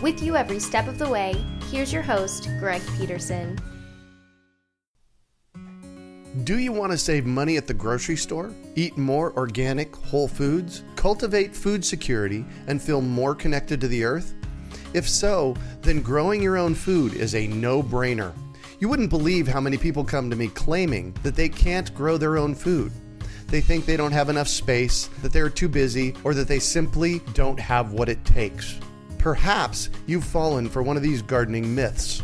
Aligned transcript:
With 0.00 0.22
you 0.22 0.36
every 0.36 0.60
step 0.60 0.86
of 0.86 0.96
the 0.96 1.08
way, 1.08 1.34
here's 1.72 1.92
your 1.92 2.02
host, 2.02 2.48
Greg 2.60 2.80
Peterson. 2.96 3.58
Do 6.44 6.58
you 6.58 6.70
want 6.70 6.92
to 6.92 6.98
save 6.98 7.26
money 7.26 7.56
at 7.56 7.66
the 7.66 7.74
grocery 7.74 8.14
store? 8.14 8.54
Eat 8.76 8.96
more 8.96 9.36
organic, 9.36 9.96
whole 9.96 10.28
foods? 10.28 10.84
Cultivate 10.94 11.52
food 11.52 11.84
security 11.84 12.44
and 12.68 12.80
feel 12.80 13.00
more 13.00 13.34
connected 13.34 13.80
to 13.80 13.88
the 13.88 14.04
earth? 14.04 14.34
If 14.94 15.08
so, 15.08 15.56
then 15.82 16.00
growing 16.00 16.40
your 16.44 16.58
own 16.58 16.76
food 16.76 17.14
is 17.14 17.34
a 17.34 17.48
no 17.48 17.82
brainer. 17.82 18.32
You 18.78 18.88
wouldn't 18.88 19.10
believe 19.10 19.48
how 19.48 19.60
many 19.60 19.76
people 19.76 20.04
come 20.04 20.30
to 20.30 20.36
me 20.36 20.46
claiming 20.46 21.12
that 21.24 21.34
they 21.34 21.48
can't 21.48 21.92
grow 21.92 22.16
their 22.16 22.38
own 22.38 22.54
food. 22.54 22.92
They 23.48 23.60
think 23.60 23.84
they 23.84 23.96
don't 23.96 24.12
have 24.12 24.28
enough 24.28 24.46
space, 24.46 25.08
that 25.22 25.32
they're 25.32 25.50
too 25.50 25.68
busy, 25.68 26.14
or 26.22 26.34
that 26.34 26.46
they 26.46 26.60
simply 26.60 27.18
don't 27.34 27.58
have 27.58 27.92
what 27.92 28.08
it 28.08 28.24
takes. 28.24 28.78
Perhaps 29.28 29.90
you've 30.06 30.24
fallen 30.24 30.70
for 30.70 30.82
one 30.82 30.96
of 30.96 31.02
these 31.02 31.20
gardening 31.20 31.74
myths. 31.74 32.22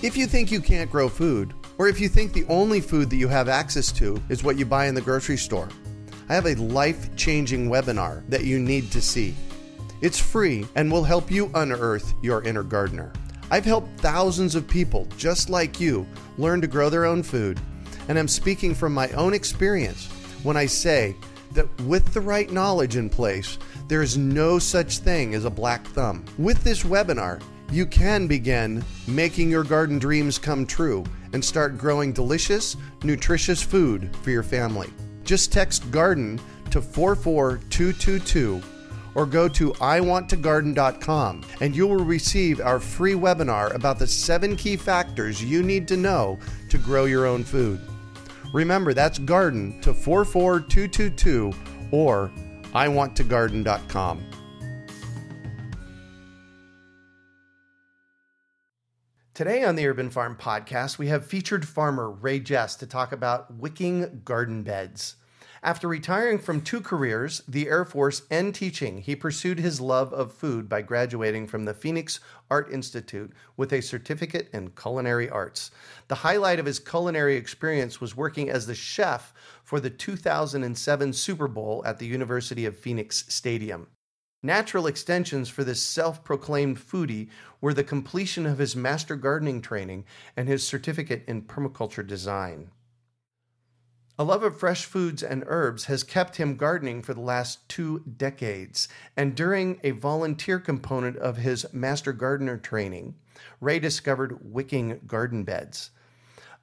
If 0.00 0.16
you 0.16 0.26
think 0.26 0.50
you 0.50 0.62
can't 0.62 0.90
grow 0.90 1.10
food, 1.10 1.52
or 1.76 1.88
if 1.88 2.00
you 2.00 2.08
think 2.08 2.32
the 2.32 2.46
only 2.46 2.80
food 2.80 3.10
that 3.10 3.16
you 3.16 3.28
have 3.28 3.50
access 3.50 3.92
to 3.92 4.18
is 4.30 4.42
what 4.42 4.56
you 4.56 4.64
buy 4.64 4.86
in 4.86 4.94
the 4.94 5.02
grocery 5.02 5.36
store, 5.36 5.68
I 6.26 6.34
have 6.34 6.46
a 6.46 6.54
life 6.54 7.14
changing 7.16 7.68
webinar 7.68 8.26
that 8.30 8.44
you 8.44 8.58
need 8.58 8.90
to 8.92 9.02
see. 9.02 9.34
It's 10.00 10.18
free 10.18 10.66
and 10.74 10.90
will 10.90 11.04
help 11.04 11.30
you 11.30 11.50
unearth 11.54 12.14
your 12.22 12.42
inner 12.44 12.62
gardener. 12.62 13.12
I've 13.50 13.66
helped 13.66 14.00
thousands 14.00 14.54
of 14.54 14.66
people 14.66 15.06
just 15.18 15.50
like 15.50 15.78
you 15.78 16.06
learn 16.38 16.62
to 16.62 16.66
grow 16.66 16.88
their 16.88 17.04
own 17.04 17.22
food, 17.22 17.60
and 18.08 18.18
I'm 18.18 18.26
speaking 18.26 18.74
from 18.74 18.94
my 18.94 19.10
own 19.10 19.34
experience 19.34 20.06
when 20.44 20.56
I 20.56 20.64
say 20.64 21.14
that 21.52 21.68
with 21.82 22.14
the 22.14 22.22
right 22.22 22.50
knowledge 22.50 22.96
in 22.96 23.10
place, 23.10 23.58
there 23.88 24.02
is 24.02 24.18
no 24.18 24.58
such 24.58 24.98
thing 24.98 25.34
as 25.34 25.46
a 25.46 25.50
black 25.50 25.86
thumb. 25.88 26.24
With 26.36 26.62
this 26.62 26.84
webinar, 26.84 27.42
you 27.72 27.86
can 27.86 28.26
begin 28.26 28.84
making 29.06 29.50
your 29.50 29.64
garden 29.64 29.98
dreams 29.98 30.38
come 30.38 30.66
true 30.66 31.04
and 31.32 31.44
start 31.44 31.78
growing 31.78 32.12
delicious, 32.12 32.76
nutritious 33.02 33.62
food 33.62 34.14
for 34.22 34.30
your 34.30 34.42
family. 34.42 34.88
Just 35.24 35.52
text 35.52 35.90
garden 35.90 36.38
to 36.70 36.80
44222 36.80 38.62
or 39.14 39.26
go 39.26 39.48
to 39.48 39.72
iwanttogarden.com 39.72 41.44
and 41.60 41.74
you 41.74 41.86
will 41.86 42.04
receive 42.04 42.60
our 42.60 42.78
free 42.78 43.14
webinar 43.14 43.74
about 43.74 43.98
the 43.98 44.06
seven 44.06 44.54
key 44.54 44.76
factors 44.76 45.42
you 45.42 45.62
need 45.62 45.88
to 45.88 45.96
know 45.96 46.38
to 46.68 46.78
grow 46.78 47.06
your 47.06 47.26
own 47.26 47.42
food. 47.42 47.80
Remember, 48.52 48.94
that's 48.94 49.18
garden 49.18 49.80
to 49.80 49.92
44222 49.92 51.52
or 51.90 52.30
iwanttogarden.com. 52.72 54.24
Today 59.34 59.62
on 59.62 59.76
the 59.76 59.86
Urban 59.86 60.10
Farm 60.10 60.36
Podcast, 60.36 60.98
we 60.98 61.06
have 61.06 61.24
featured 61.24 61.64
farmer 61.64 62.10
Ray 62.10 62.40
Jess 62.40 62.74
to 62.74 62.88
talk 62.88 63.12
about 63.12 63.54
wicking 63.54 64.22
garden 64.24 64.64
beds. 64.64 65.14
After 65.62 65.88
retiring 65.88 66.38
from 66.38 66.60
two 66.60 66.80
careers, 66.80 67.42
the 67.48 67.68
Air 67.68 67.84
Force 67.84 68.22
and 68.30 68.54
teaching, 68.54 68.98
he 68.98 69.16
pursued 69.16 69.58
his 69.58 69.80
love 69.80 70.12
of 70.12 70.32
food 70.32 70.68
by 70.68 70.82
graduating 70.82 71.48
from 71.48 71.64
the 71.64 71.74
Phoenix 71.74 72.20
Art 72.48 72.72
Institute 72.72 73.32
with 73.56 73.72
a 73.72 73.80
certificate 73.80 74.48
in 74.52 74.70
culinary 74.70 75.28
arts. 75.28 75.72
The 76.06 76.14
highlight 76.14 76.60
of 76.60 76.66
his 76.66 76.78
culinary 76.78 77.34
experience 77.34 78.00
was 78.00 78.16
working 78.16 78.48
as 78.48 78.66
the 78.66 78.74
chef 78.74 79.34
for 79.64 79.80
the 79.80 79.90
2007 79.90 81.12
Super 81.12 81.48
Bowl 81.48 81.82
at 81.84 81.98
the 81.98 82.06
University 82.06 82.64
of 82.64 82.78
Phoenix 82.78 83.24
Stadium. 83.28 83.88
Natural 84.44 84.86
extensions 84.86 85.48
for 85.48 85.64
this 85.64 85.82
self 85.82 86.22
proclaimed 86.22 86.78
foodie 86.78 87.30
were 87.60 87.74
the 87.74 87.82
completion 87.82 88.46
of 88.46 88.58
his 88.58 88.76
master 88.76 89.16
gardening 89.16 89.60
training 89.60 90.04
and 90.36 90.46
his 90.46 90.64
certificate 90.64 91.24
in 91.26 91.42
permaculture 91.42 92.06
design. 92.06 92.70
A 94.20 94.24
love 94.24 94.42
of 94.42 94.58
fresh 94.58 94.84
foods 94.84 95.22
and 95.22 95.44
herbs 95.46 95.84
has 95.84 96.02
kept 96.02 96.38
him 96.38 96.56
gardening 96.56 97.02
for 97.02 97.14
the 97.14 97.20
last 97.20 97.68
two 97.68 98.00
decades. 98.00 98.88
And 99.16 99.36
during 99.36 99.78
a 99.84 99.92
volunteer 99.92 100.58
component 100.58 101.16
of 101.18 101.36
his 101.36 101.72
master 101.72 102.12
gardener 102.12 102.58
training, 102.58 103.14
Ray 103.60 103.78
discovered 103.78 104.52
wicking 104.52 105.02
garden 105.06 105.44
beds. 105.44 105.90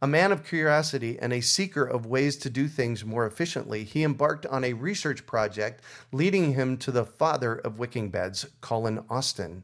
A 0.02 0.08
man 0.08 0.34
of 0.34 0.44
curiosity 0.44 1.18
and 1.18 1.32
a 1.32 1.40
seeker 1.40 1.86
of 1.86 2.06
ways 2.06 2.36
to 2.40 2.50
do 2.50 2.68
things 2.68 3.06
more 3.06 3.26
efficiently, 3.26 3.86
he 3.86 4.04
embarked 4.04 4.46
on 4.48 4.66
a 4.66 4.74
research 4.74 5.26
project 5.26 5.82
leading 6.12 6.56
him 6.56 6.76
to 6.80 6.92
the 6.92 7.06
father 7.06 7.56
of 7.56 7.80
wicking 7.80 8.10
beds, 8.10 8.46
Colin 8.60 9.06
Austin. 9.10 9.64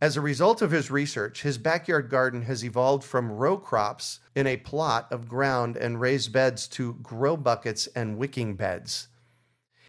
As 0.00 0.16
a 0.16 0.20
result 0.20 0.60
of 0.60 0.70
his 0.70 0.90
research, 0.90 1.42
his 1.42 1.56
backyard 1.56 2.10
garden 2.10 2.42
has 2.42 2.64
evolved 2.64 3.04
from 3.04 3.30
row 3.30 3.56
crops 3.56 4.20
in 4.34 4.46
a 4.46 4.56
plot 4.56 5.06
of 5.10 5.28
ground 5.28 5.76
and 5.76 6.00
raised 6.00 6.32
beds 6.32 6.66
to 6.68 6.94
grow 6.94 7.36
buckets 7.36 7.86
and 7.94 8.18
wicking 8.18 8.56
beds. 8.56 9.08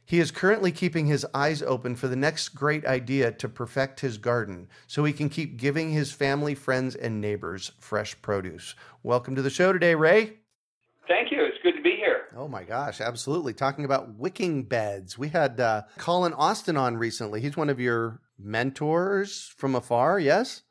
He 0.05 0.19
is 0.19 0.29
currently 0.29 0.71
keeping 0.71 1.07
his 1.07 1.25
eyes 1.33 1.63
open 1.63 1.95
for 1.95 2.07
the 2.07 2.15
next 2.15 2.49
great 2.49 2.85
idea 2.85 3.31
to 3.31 3.49
perfect 3.49 4.01
his 4.01 4.19
garden 4.19 4.67
so 4.85 5.03
he 5.03 5.11
can 5.11 5.29
keep 5.29 5.57
giving 5.57 5.91
his 5.91 6.11
family, 6.11 6.53
friends, 6.53 6.93
and 6.93 7.19
neighbors 7.19 7.71
fresh 7.79 8.15
produce. 8.21 8.75
Welcome 9.01 9.35
to 9.35 9.41
the 9.41 9.49
show 9.49 9.73
today, 9.73 9.95
Ray. 9.95 10.37
Thank 11.07 11.31
you. 11.31 11.43
It's 11.43 11.57
good 11.63 11.75
to 11.75 11.81
be 11.81 11.95
here. 11.95 12.25
Oh 12.37 12.47
my 12.47 12.63
gosh, 12.63 13.01
absolutely. 13.01 13.53
Talking 13.53 13.83
about 13.83 14.13
wicking 14.13 14.63
beds. 14.63 15.17
We 15.17 15.29
had 15.29 15.59
uh, 15.59 15.83
Colin 15.97 16.33
Austin 16.33 16.77
on 16.77 16.97
recently. 16.97 17.41
He's 17.41 17.57
one 17.57 17.69
of 17.71 17.79
your 17.79 18.21
mentors 18.37 19.53
from 19.57 19.75
afar, 19.75 20.19
yes? 20.19 20.63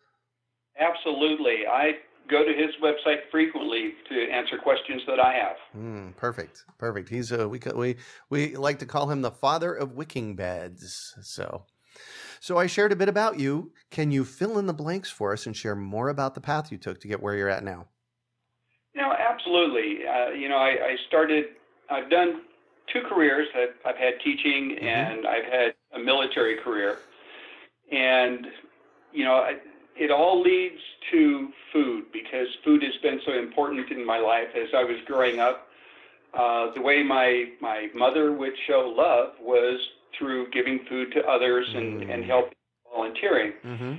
Absolutely. 0.78 1.66
I 1.70 1.92
go 2.28 2.44
to 2.44 2.52
his 2.52 2.70
website 2.82 3.18
frequently 3.30 3.94
to 4.08 4.30
answer 4.30 4.56
questions 4.58 5.02
that 5.06 5.20
I 5.20 5.34
have. 5.34 5.56
Mm, 5.76 6.16
perfect, 6.16 6.64
perfect. 6.78 7.08
He's 7.08 7.32
a, 7.32 7.48
we 7.48 7.60
we 7.74 7.96
we 8.30 8.56
like 8.56 8.78
to 8.80 8.86
call 8.86 9.10
him 9.10 9.22
the 9.22 9.30
father 9.30 9.74
of 9.74 9.92
wicking 9.92 10.34
beds. 10.36 11.14
So, 11.22 11.64
so 12.40 12.58
I 12.58 12.66
shared 12.66 12.92
a 12.92 12.96
bit 12.96 13.08
about 13.08 13.38
you. 13.38 13.72
Can 13.90 14.10
you 14.10 14.24
fill 14.24 14.58
in 14.58 14.66
the 14.66 14.74
blanks 14.74 15.10
for 15.10 15.32
us 15.32 15.46
and 15.46 15.56
share 15.56 15.76
more 15.76 16.08
about 16.08 16.34
the 16.34 16.40
path 16.40 16.72
you 16.72 16.78
took 16.78 17.00
to 17.00 17.08
get 17.08 17.22
where 17.22 17.36
you're 17.36 17.48
at 17.48 17.64
now? 17.64 17.88
Know, 18.94 19.12
absolutely. 19.12 20.06
Uh, 20.06 20.30
you 20.30 20.48
know, 20.48 20.56
I, 20.56 20.70
I 20.70 20.96
started. 21.08 21.46
I've 21.90 22.08
done 22.10 22.42
two 22.92 23.02
careers. 23.08 23.48
I've, 23.54 23.74
I've 23.84 23.96
had 23.96 24.14
teaching 24.24 24.76
mm-hmm. 24.76 24.86
and 24.86 25.26
I've 25.26 25.44
had 25.44 25.74
a 25.94 25.98
military 25.98 26.56
career 26.56 26.98
and 27.92 28.46
you 29.12 29.24
know 29.24 29.46
it 29.96 30.10
all 30.10 30.42
leads 30.42 30.80
to 31.12 31.48
food 31.72 32.04
because 32.12 32.46
food 32.64 32.82
has 32.82 32.94
been 33.02 33.20
so 33.24 33.38
important 33.38 33.90
in 33.90 34.04
my 34.04 34.18
life 34.18 34.48
as 34.56 34.68
I 34.76 34.84
was 34.84 34.96
growing 35.06 35.38
up. 35.38 35.68
Uh, 36.32 36.72
the 36.74 36.80
way 36.80 37.02
my 37.02 37.44
my 37.60 37.88
mother 37.94 38.32
would 38.32 38.52
show 38.66 38.92
love 38.96 39.34
was 39.40 39.78
through 40.18 40.50
giving 40.50 40.80
food 40.88 41.12
to 41.12 41.20
others 41.26 41.66
and 41.74 42.02
mm. 42.02 42.12
and 42.12 42.24
helping 42.24 42.54
volunteering. 42.92 43.52
Mm-hmm. 43.64 43.94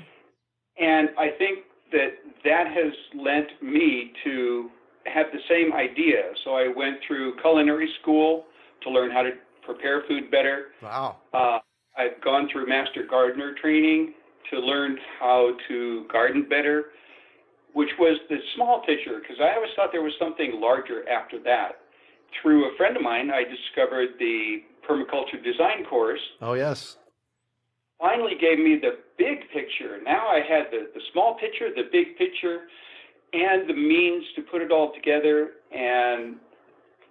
And 0.78 1.10
I 1.18 1.30
think 1.38 1.60
that 1.92 2.10
that 2.44 2.68
has 2.68 2.94
lent 3.16 3.48
me 3.62 4.12
to 4.26 4.70
have 5.06 5.28
the 5.32 5.40
same 5.50 5.74
idea. 5.74 6.32
So 6.44 6.56
I 6.56 6.68
went 6.76 6.98
through 7.08 7.36
culinary 7.42 7.90
school 8.02 8.46
to 8.84 8.90
learn 8.90 9.12
how 9.12 9.22
to 9.22 9.32
prepare 9.64 10.04
food 10.08 10.30
better. 10.30 10.68
Wow. 10.82 11.18
Uh, 11.34 11.60
I've 11.98 12.22
gone 12.24 12.50
through 12.52 12.68
master 12.68 13.06
gardener 13.10 13.56
training 13.62 14.14
to 14.52 14.60
learn 14.60 14.98
how 15.20 15.52
to 15.68 16.06
garden 16.12 16.46
better. 16.50 16.86
which 17.74 17.90
was 18.00 18.18
the 18.30 18.38
small 18.56 18.82
picture, 18.86 19.20
because 19.20 19.36
I 19.42 19.54
always 19.56 19.72
thought 19.76 19.90
there 19.92 20.02
was 20.02 20.14
something 20.18 20.62
larger 20.62 21.08
after 21.10 21.38
that. 21.44 21.82
Through 22.42 22.74
a 22.74 22.78
friend 22.78 22.96
of 22.96 23.04
mine, 23.04 23.30
I 23.32 23.44
discovered 23.44 24.12
the 24.18 24.60
permaculture 24.88 25.44
design 25.44 25.84
course. 25.90 26.22
Oh, 26.42 26.54
yes. 26.54 26.96
Finally 28.00 28.36
gave 28.40 28.60
me 28.60 28.80
the 28.82 29.00
big 29.18 29.40
picture. 29.52 30.00
Now 30.04 30.28
I 30.28 30.40
had 30.40 30.68
the, 30.72 30.88
the 30.94 31.02
small 31.12 31.36
picture, 31.36 31.68
the 31.76 31.90
big 31.92 32.18
picture, 32.18 32.68
and 33.34 33.70
the 33.70 33.74
means 33.74 34.24
to 34.38 34.42
put 34.44 34.62
it 34.62 34.72
all 34.72 34.94
together. 34.94 35.52
And 35.74 36.38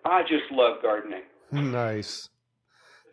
I 0.07 0.23
just 0.23 0.51
love 0.51 0.81
gardening. 0.81 1.23
Nice. 1.53 2.31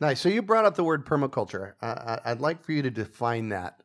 Nice. 0.02 0.20
So 0.20 0.30
you 0.30 0.42
brought 0.42 0.66
up 0.66 0.76
the 0.76 0.84
word 0.84 1.06
permaculture. 1.06 1.74
I, 1.80 2.20
I'd 2.26 2.42
like 2.42 2.64
for 2.64 2.72
you 2.72 2.82
to 2.82 2.90
define 2.90 3.50
that. 3.50 3.82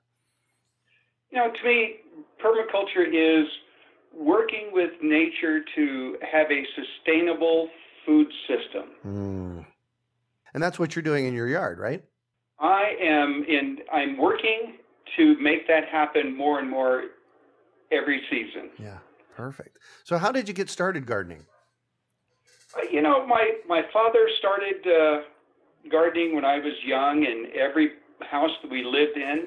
You 1.30 1.38
know, 1.38 1.52
to 1.52 1.64
me, 1.64 1.96
permaculture 2.42 3.06
is 3.06 3.46
working 4.18 4.70
with 4.72 4.92
nature 5.02 5.60
to 5.74 6.16
have 6.32 6.50
a 6.50 6.64
sustainable 6.74 7.68
food 8.06 8.28
system. 8.48 8.84
Mm. 9.06 9.66
And 10.54 10.62
that's 10.62 10.78
what 10.78 10.96
you're 10.96 11.02
doing 11.02 11.26
in 11.26 11.34
your 11.34 11.48
yard, 11.48 11.78
right? 11.78 12.02
I 12.58 12.94
am 12.98 13.44
in 13.46 13.80
I'm 13.92 14.16
working 14.16 14.78
to 15.18 15.38
make 15.38 15.68
that 15.68 15.84
happen 15.92 16.34
more 16.34 16.60
and 16.60 16.70
more 16.70 17.04
every 17.92 18.22
season. 18.30 18.70
Yeah, 18.78 18.98
perfect. 19.36 19.78
So 20.04 20.16
how 20.16 20.32
did 20.32 20.48
you 20.48 20.54
get 20.54 20.70
started 20.70 21.04
gardening? 21.04 21.44
Uh, 22.74 22.86
you 22.90 23.02
know, 23.02 23.26
my 23.26 23.58
my 23.68 23.82
father 23.92 24.26
started 24.38 24.86
uh, 24.86 25.20
gardening 25.90 26.34
when 26.34 26.44
I 26.44 26.58
was 26.58 26.74
young, 26.84 27.26
and 27.26 27.52
every 27.54 27.92
house 28.30 28.50
that 28.62 28.70
we 28.70 28.84
lived 28.84 29.16
in, 29.16 29.46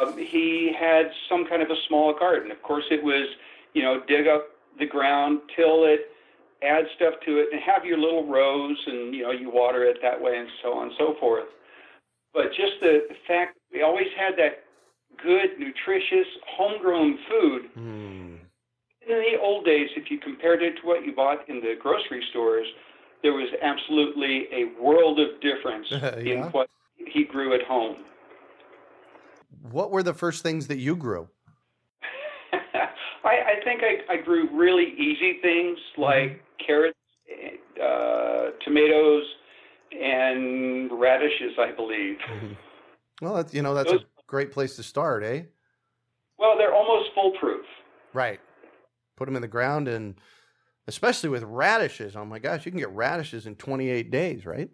um, 0.00 0.16
he 0.16 0.72
had 0.78 1.10
some 1.28 1.46
kind 1.46 1.62
of 1.62 1.70
a 1.70 1.76
small 1.88 2.14
garden. 2.18 2.50
Of 2.50 2.62
course, 2.62 2.84
it 2.90 3.02
was, 3.02 3.26
you 3.74 3.82
know, 3.82 4.02
dig 4.06 4.26
up 4.26 4.46
the 4.78 4.86
ground, 4.86 5.40
till 5.54 5.84
it, 5.84 6.10
add 6.62 6.84
stuff 6.96 7.14
to 7.26 7.38
it, 7.38 7.48
and 7.52 7.60
have 7.60 7.84
your 7.84 7.98
little 7.98 8.26
rows, 8.26 8.78
and 8.86 9.14
you 9.14 9.22
know, 9.22 9.32
you 9.32 9.50
water 9.50 9.84
it 9.84 9.98
that 10.02 10.20
way, 10.20 10.38
and 10.38 10.48
so 10.62 10.72
on 10.72 10.88
and 10.88 10.92
so 10.98 11.14
forth. 11.20 11.48
But 12.32 12.48
just 12.48 12.80
the 12.80 13.08
fact 13.28 13.58
we 13.72 13.82
always 13.82 14.08
had 14.16 14.36
that 14.38 14.64
good, 15.22 15.58
nutritious, 15.58 16.26
homegrown 16.56 17.18
food. 17.28 17.62
Mm. 17.76 18.38
In 19.06 19.18
the 19.18 19.38
old 19.40 19.64
days, 19.64 19.90
if 19.96 20.10
you 20.10 20.18
compared 20.18 20.62
it 20.62 20.76
to 20.80 20.86
what 20.86 21.04
you 21.04 21.14
bought 21.14 21.48
in 21.48 21.60
the 21.60 21.74
grocery 21.80 22.24
stores, 22.30 22.66
there 23.22 23.32
was 23.32 23.48
absolutely 23.62 24.46
a 24.52 24.80
world 24.80 25.20
of 25.20 25.40
difference 25.40 25.86
yeah. 25.90 26.16
in 26.16 26.42
what 26.50 26.68
he 26.96 27.24
grew 27.24 27.54
at 27.54 27.62
home. 27.62 27.96
What 29.70 29.90
were 29.90 30.02
the 30.02 30.14
first 30.14 30.42
things 30.42 30.66
that 30.68 30.78
you 30.78 30.96
grew? 30.96 31.28
I, 32.52 33.28
I, 33.28 33.64
think 33.64 33.82
I, 33.82 34.14
I, 34.14 34.16
grew 34.16 34.48
really 34.56 34.94
easy 34.98 35.38
things 35.40 35.78
mm-hmm. 35.78 36.02
like 36.02 36.30
mm-hmm. 36.30 36.66
carrots, 36.66 36.98
uh, 37.80 38.50
tomatoes, 38.64 39.24
and 39.92 40.90
radishes, 40.92 41.52
I 41.58 41.72
believe. 41.72 42.16
Mm-hmm. 42.28 42.54
Well, 43.20 43.34
that's, 43.34 43.54
you 43.54 43.62
know, 43.62 43.72
that's 43.72 43.88
Those, 43.88 44.00
a 44.00 44.22
great 44.26 44.50
place 44.50 44.74
to 44.74 44.82
start, 44.82 45.22
eh? 45.22 45.42
Well, 46.38 46.58
they're 46.58 46.74
almost 46.74 47.10
foolproof. 47.14 47.64
Right. 48.12 48.40
Put 49.16 49.26
them 49.26 49.36
in 49.36 49.42
the 49.42 49.48
ground 49.48 49.86
and 49.86 50.16
especially 50.86 51.28
with 51.28 51.42
radishes. 51.42 52.16
Oh 52.16 52.24
my 52.24 52.38
gosh, 52.38 52.64
you 52.66 52.72
can 52.72 52.78
get 52.78 52.90
radishes 52.90 53.46
in 53.46 53.56
28 53.56 54.10
days, 54.10 54.46
right? 54.46 54.70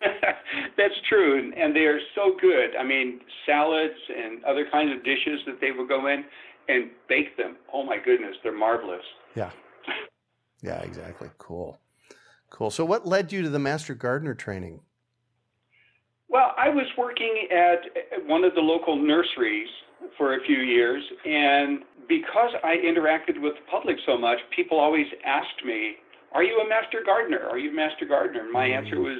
That's 0.00 0.94
true, 1.08 1.52
and 1.56 1.74
they 1.76 1.80
are 1.80 2.00
so 2.14 2.32
good. 2.40 2.70
I 2.78 2.84
mean, 2.84 3.20
salads 3.44 3.94
and 4.16 4.42
other 4.44 4.66
kinds 4.70 4.92
of 4.96 5.04
dishes 5.04 5.40
that 5.46 5.60
they 5.60 5.72
will 5.72 5.86
go 5.86 6.06
in 6.06 6.24
and 6.68 6.90
bake 7.08 7.36
them. 7.36 7.56
Oh 7.72 7.82
my 7.84 7.98
goodness, 8.02 8.36
they're 8.42 8.56
marvelous. 8.56 9.04
Yeah. 9.34 9.50
Yeah, 10.62 10.80
exactly. 10.80 11.30
Cool. 11.38 11.78
Cool. 12.50 12.70
So, 12.70 12.84
what 12.84 13.06
led 13.06 13.32
you 13.32 13.40
to 13.40 13.48
the 13.48 13.58
Master 13.58 13.94
Gardener 13.94 14.34
training? 14.34 14.80
Well, 16.28 16.52
I 16.58 16.68
was 16.68 16.86
working 16.98 17.48
at 17.50 18.26
one 18.26 18.44
of 18.44 18.54
the 18.54 18.60
local 18.60 18.94
nurseries 18.94 19.68
for 20.18 20.36
a 20.36 20.44
few 20.44 20.58
years, 20.58 21.02
and 21.24 21.49
because 22.40 22.60
I 22.64 22.76
interacted 22.76 23.40
with 23.40 23.54
the 23.54 23.70
public 23.70 23.96
so 24.06 24.16
much, 24.16 24.38
people 24.54 24.78
always 24.78 25.06
asked 25.24 25.64
me, 25.64 25.94
Are 26.32 26.42
you 26.42 26.62
a 26.64 26.68
master 26.68 26.98
gardener? 27.04 27.48
Are 27.48 27.58
you 27.58 27.70
a 27.70 27.74
master 27.74 28.06
gardener? 28.06 28.42
And 28.42 28.52
my 28.52 28.68
mm. 28.68 28.76
answer 28.76 29.00
was 29.00 29.18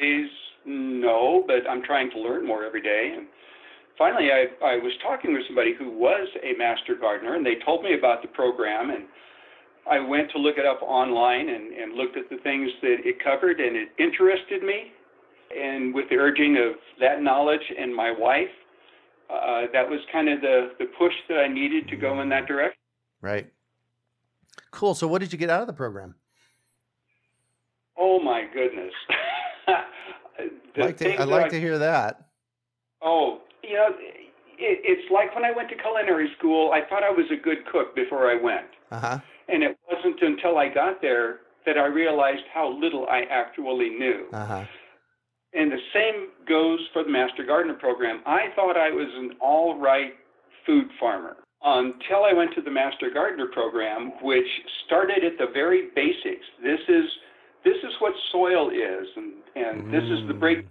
always 0.00 0.30
no, 0.66 1.44
but 1.46 1.68
I'm 1.70 1.82
trying 1.82 2.10
to 2.10 2.20
learn 2.20 2.46
more 2.46 2.64
every 2.64 2.82
day. 2.82 3.14
And 3.16 3.26
finally, 3.96 4.30
I, 4.32 4.46
I 4.64 4.76
was 4.76 4.92
talking 5.02 5.32
with 5.32 5.42
somebody 5.46 5.74
who 5.78 5.90
was 5.90 6.28
a 6.42 6.58
master 6.58 6.96
gardener, 7.00 7.36
and 7.36 7.46
they 7.46 7.56
told 7.64 7.84
me 7.84 7.94
about 7.96 8.22
the 8.22 8.28
program. 8.28 8.90
And 8.90 9.04
I 9.88 10.00
went 10.00 10.30
to 10.32 10.38
look 10.38 10.58
it 10.58 10.66
up 10.66 10.82
online 10.82 11.48
and, 11.48 11.72
and 11.72 11.94
looked 11.94 12.16
at 12.16 12.28
the 12.30 12.38
things 12.42 12.70
that 12.82 12.96
it 13.04 13.22
covered, 13.22 13.60
and 13.60 13.76
it 13.76 13.88
interested 13.98 14.62
me. 14.62 14.92
And 15.56 15.94
with 15.94 16.06
the 16.10 16.16
urging 16.16 16.56
of 16.56 16.74
that 16.98 17.22
knowledge 17.22 17.62
and 17.78 17.94
my 17.94 18.10
wife, 18.10 18.50
uh, 19.30 19.62
that 19.72 19.88
was 19.88 20.00
kind 20.12 20.28
of 20.28 20.40
the, 20.40 20.72
the 20.78 20.86
push 20.98 21.14
that 21.28 21.38
I 21.38 21.48
needed 21.48 21.88
to 21.88 21.96
go 21.96 22.20
in 22.20 22.28
that 22.30 22.46
direction. 22.46 22.78
Right. 23.20 23.50
Cool. 24.70 24.94
So, 24.94 25.06
what 25.06 25.20
did 25.20 25.32
you 25.32 25.38
get 25.38 25.50
out 25.50 25.60
of 25.60 25.66
the 25.66 25.72
program? 25.72 26.14
Oh 27.98 28.20
my 28.20 28.44
goodness! 28.52 28.92
like 30.76 30.96
to, 30.98 31.20
I'd 31.20 31.28
like 31.28 31.46
I, 31.46 31.48
to 31.48 31.60
hear 31.60 31.78
that. 31.78 32.28
Oh, 33.02 33.40
you 33.62 33.74
know, 33.74 33.88
it, 33.88 34.80
it's 34.84 35.10
like 35.10 35.34
when 35.34 35.44
I 35.44 35.50
went 35.50 35.68
to 35.70 35.76
culinary 35.76 36.30
school. 36.38 36.72
I 36.72 36.86
thought 36.88 37.02
I 37.02 37.10
was 37.10 37.26
a 37.32 37.42
good 37.42 37.58
cook 37.72 37.94
before 37.94 38.30
I 38.30 38.40
went, 38.40 38.66
uh-huh. 38.90 39.18
and 39.48 39.62
it 39.62 39.78
wasn't 39.90 40.20
until 40.20 40.58
I 40.58 40.68
got 40.68 41.00
there 41.00 41.40
that 41.64 41.78
I 41.78 41.86
realized 41.86 42.44
how 42.52 42.68
little 42.78 43.06
I 43.06 43.22
actually 43.30 43.90
knew. 43.90 44.26
Uh-huh. 44.32 44.64
And 45.54 45.72
the 45.72 45.78
same 45.94 46.28
goes 46.46 46.80
for 46.92 47.02
the 47.02 47.10
Master 47.10 47.44
Gardener 47.44 47.74
program. 47.74 48.20
I 48.26 48.48
thought 48.54 48.76
I 48.76 48.90
was 48.90 49.08
an 49.16 49.38
all 49.40 49.78
right 49.78 50.12
food 50.66 50.86
farmer 50.98 51.36
until 51.62 52.24
I 52.24 52.32
went 52.32 52.54
to 52.54 52.62
the 52.62 52.70
Master 52.70 53.10
Gardener 53.12 53.46
program, 53.52 54.12
which 54.22 54.46
started 54.86 55.24
at 55.24 55.38
the 55.38 55.46
very 55.52 55.88
basics. 55.94 56.44
This 56.62 56.80
is 56.88 57.04
this 57.64 57.76
is 57.82 57.92
what 58.00 58.12
soil 58.30 58.70
is, 58.70 59.06
and 59.16 59.32
and 59.56 59.84
mm. 59.84 59.90
this 59.90 60.04
is 60.04 60.28
the 60.28 60.34
break 60.34 60.58
mm. 60.58 60.68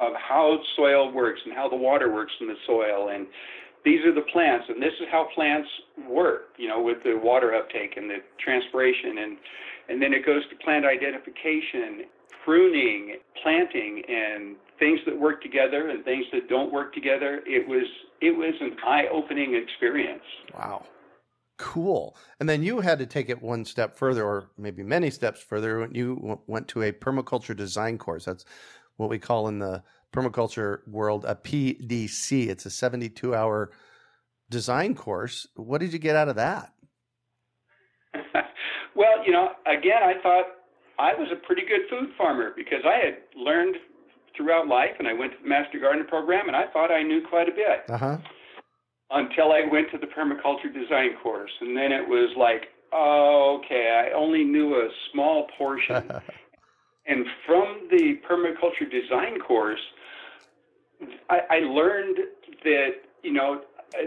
of 0.00 0.12
how 0.16 0.58
soil 0.76 1.12
works 1.12 1.40
and 1.44 1.54
how 1.54 1.68
the 1.68 1.76
water 1.76 2.12
works 2.12 2.32
in 2.40 2.46
the 2.46 2.54
soil, 2.66 3.10
and 3.12 3.26
these 3.84 4.04
are 4.04 4.14
the 4.14 4.26
plants, 4.32 4.66
and 4.68 4.82
this 4.82 4.94
is 5.00 5.06
how 5.10 5.28
plants 5.34 5.68
work. 6.08 6.54
You 6.58 6.68
know, 6.68 6.82
with 6.82 6.98
the 7.04 7.18
water 7.22 7.54
uptake 7.54 7.96
and 7.96 8.10
the 8.10 8.18
transpiration, 8.38 9.18
and 9.18 9.36
and 9.88 10.02
then 10.02 10.12
it 10.12 10.26
goes 10.26 10.42
to 10.50 10.56
plant 10.64 10.84
identification 10.84 12.06
pruning, 12.46 13.16
planting, 13.42 14.02
and 14.08 14.56
things 14.78 15.00
that 15.04 15.18
work 15.18 15.42
together 15.42 15.90
and 15.90 16.04
things 16.04 16.24
that 16.32 16.48
don't 16.48 16.72
work 16.72 16.94
together. 16.94 17.42
It 17.44 17.68
was 17.68 17.84
it 18.22 18.30
was 18.30 18.54
an 18.60 18.76
eye-opening 18.86 19.54
experience. 19.54 20.22
Wow. 20.54 20.86
Cool. 21.58 22.16
And 22.38 22.48
then 22.48 22.62
you 22.62 22.80
had 22.80 22.98
to 22.98 23.06
take 23.06 23.28
it 23.28 23.42
one 23.42 23.64
step 23.64 23.96
further, 23.96 24.24
or 24.24 24.50
maybe 24.56 24.82
many 24.82 25.10
steps 25.10 25.42
further, 25.42 25.80
when 25.80 25.94
you 25.94 26.40
went 26.46 26.68
to 26.68 26.82
a 26.82 26.92
permaculture 26.92 27.56
design 27.56 27.98
course. 27.98 28.24
That's 28.24 28.44
what 28.96 29.10
we 29.10 29.18
call 29.18 29.48
in 29.48 29.58
the 29.58 29.82
permaculture 30.12 30.86
world 30.86 31.24
a 31.26 31.34
PDC. 31.34 32.48
It's 32.48 32.66
a 32.66 32.70
72 32.70 33.34
hour 33.34 33.70
design 34.50 34.94
course. 34.94 35.46
What 35.56 35.80
did 35.80 35.92
you 35.92 35.98
get 35.98 36.16
out 36.16 36.28
of 36.28 36.36
that? 36.36 36.72
well, 38.94 39.24
you 39.26 39.32
know, 39.32 39.48
again, 39.66 40.02
I 40.02 40.14
thought 40.22 40.44
I 40.98 41.14
was 41.14 41.28
a 41.32 41.36
pretty 41.46 41.62
good 41.62 41.88
food 41.90 42.10
farmer 42.16 42.52
because 42.56 42.80
I 42.84 43.04
had 43.04 43.16
learned 43.36 43.76
throughout 44.36 44.68
life, 44.68 44.92
and 44.98 45.08
I 45.08 45.12
went 45.12 45.32
to 45.32 45.38
the 45.42 45.48
Master 45.48 45.78
Gardener 45.78 46.04
program, 46.04 46.48
and 46.48 46.56
I 46.56 46.66
thought 46.72 46.90
I 46.90 47.02
knew 47.02 47.22
quite 47.28 47.48
a 47.48 47.52
bit. 47.52 47.88
Uh-huh. 47.88 48.18
Until 49.10 49.52
I 49.52 49.62
went 49.70 49.90
to 49.92 49.98
the 49.98 50.06
permaculture 50.06 50.72
design 50.72 51.16
course, 51.22 51.50
and 51.60 51.76
then 51.76 51.92
it 51.92 52.06
was 52.06 52.34
like, 52.36 52.68
oh, 52.92 53.60
okay, 53.64 54.08
I 54.10 54.16
only 54.16 54.44
knew 54.44 54.74
a 54.74 54.88
small 55.12 55.46
portion. 55.56 56.10
and 57.06 57.26
from 57.46 57.88
the 57.90 58.18
permaculture 58.28 58.90
design 58.90 59.38
course, 59.40 59.80
I, 61.30 61.40
I 61.50 61.58
learned 61.60 62.18
that 62.64 62.88
you 63.22 63.32
know 63.32 63.60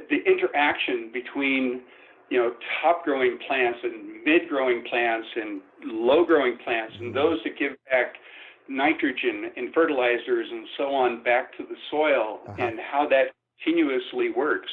the 0.10 0.18
interaction 0.26 1.12
between 1.14 1.82
you 2.30 2.38
know, 2.38 2.54
top 2.82 3.04
growing 3.04 3.38
plants 3.48 3.80
and 3.84 4.24
mid 4.24 4.48
growing 4.48 4.84
plants 4.90 5.28
and 5.36 5.62
low 5.86 6.26
growing 6.26 6.58
plants 6.64 6.94
and 7.00 7.16
those 7.16 7.40
that 7.44 7.58
give 7.58 7.74
back 7.90 8.16
nitrogen 8.68 9.52
and 9.56 9.74
fertilizers 9.74 10.48
and 10.52 10.66
so 10.78 10.84
on 10.94 11.24
back 11.24 11.56
to 11.58 11.64
the 11.64 11.76
soil 11.90 12.40
uh-huh. 12.48 12.64
and 12.64 12.80
how 12.92 13.08
that 13.10 13.32
continuously 13.64 14.30
works. 14.36 14.70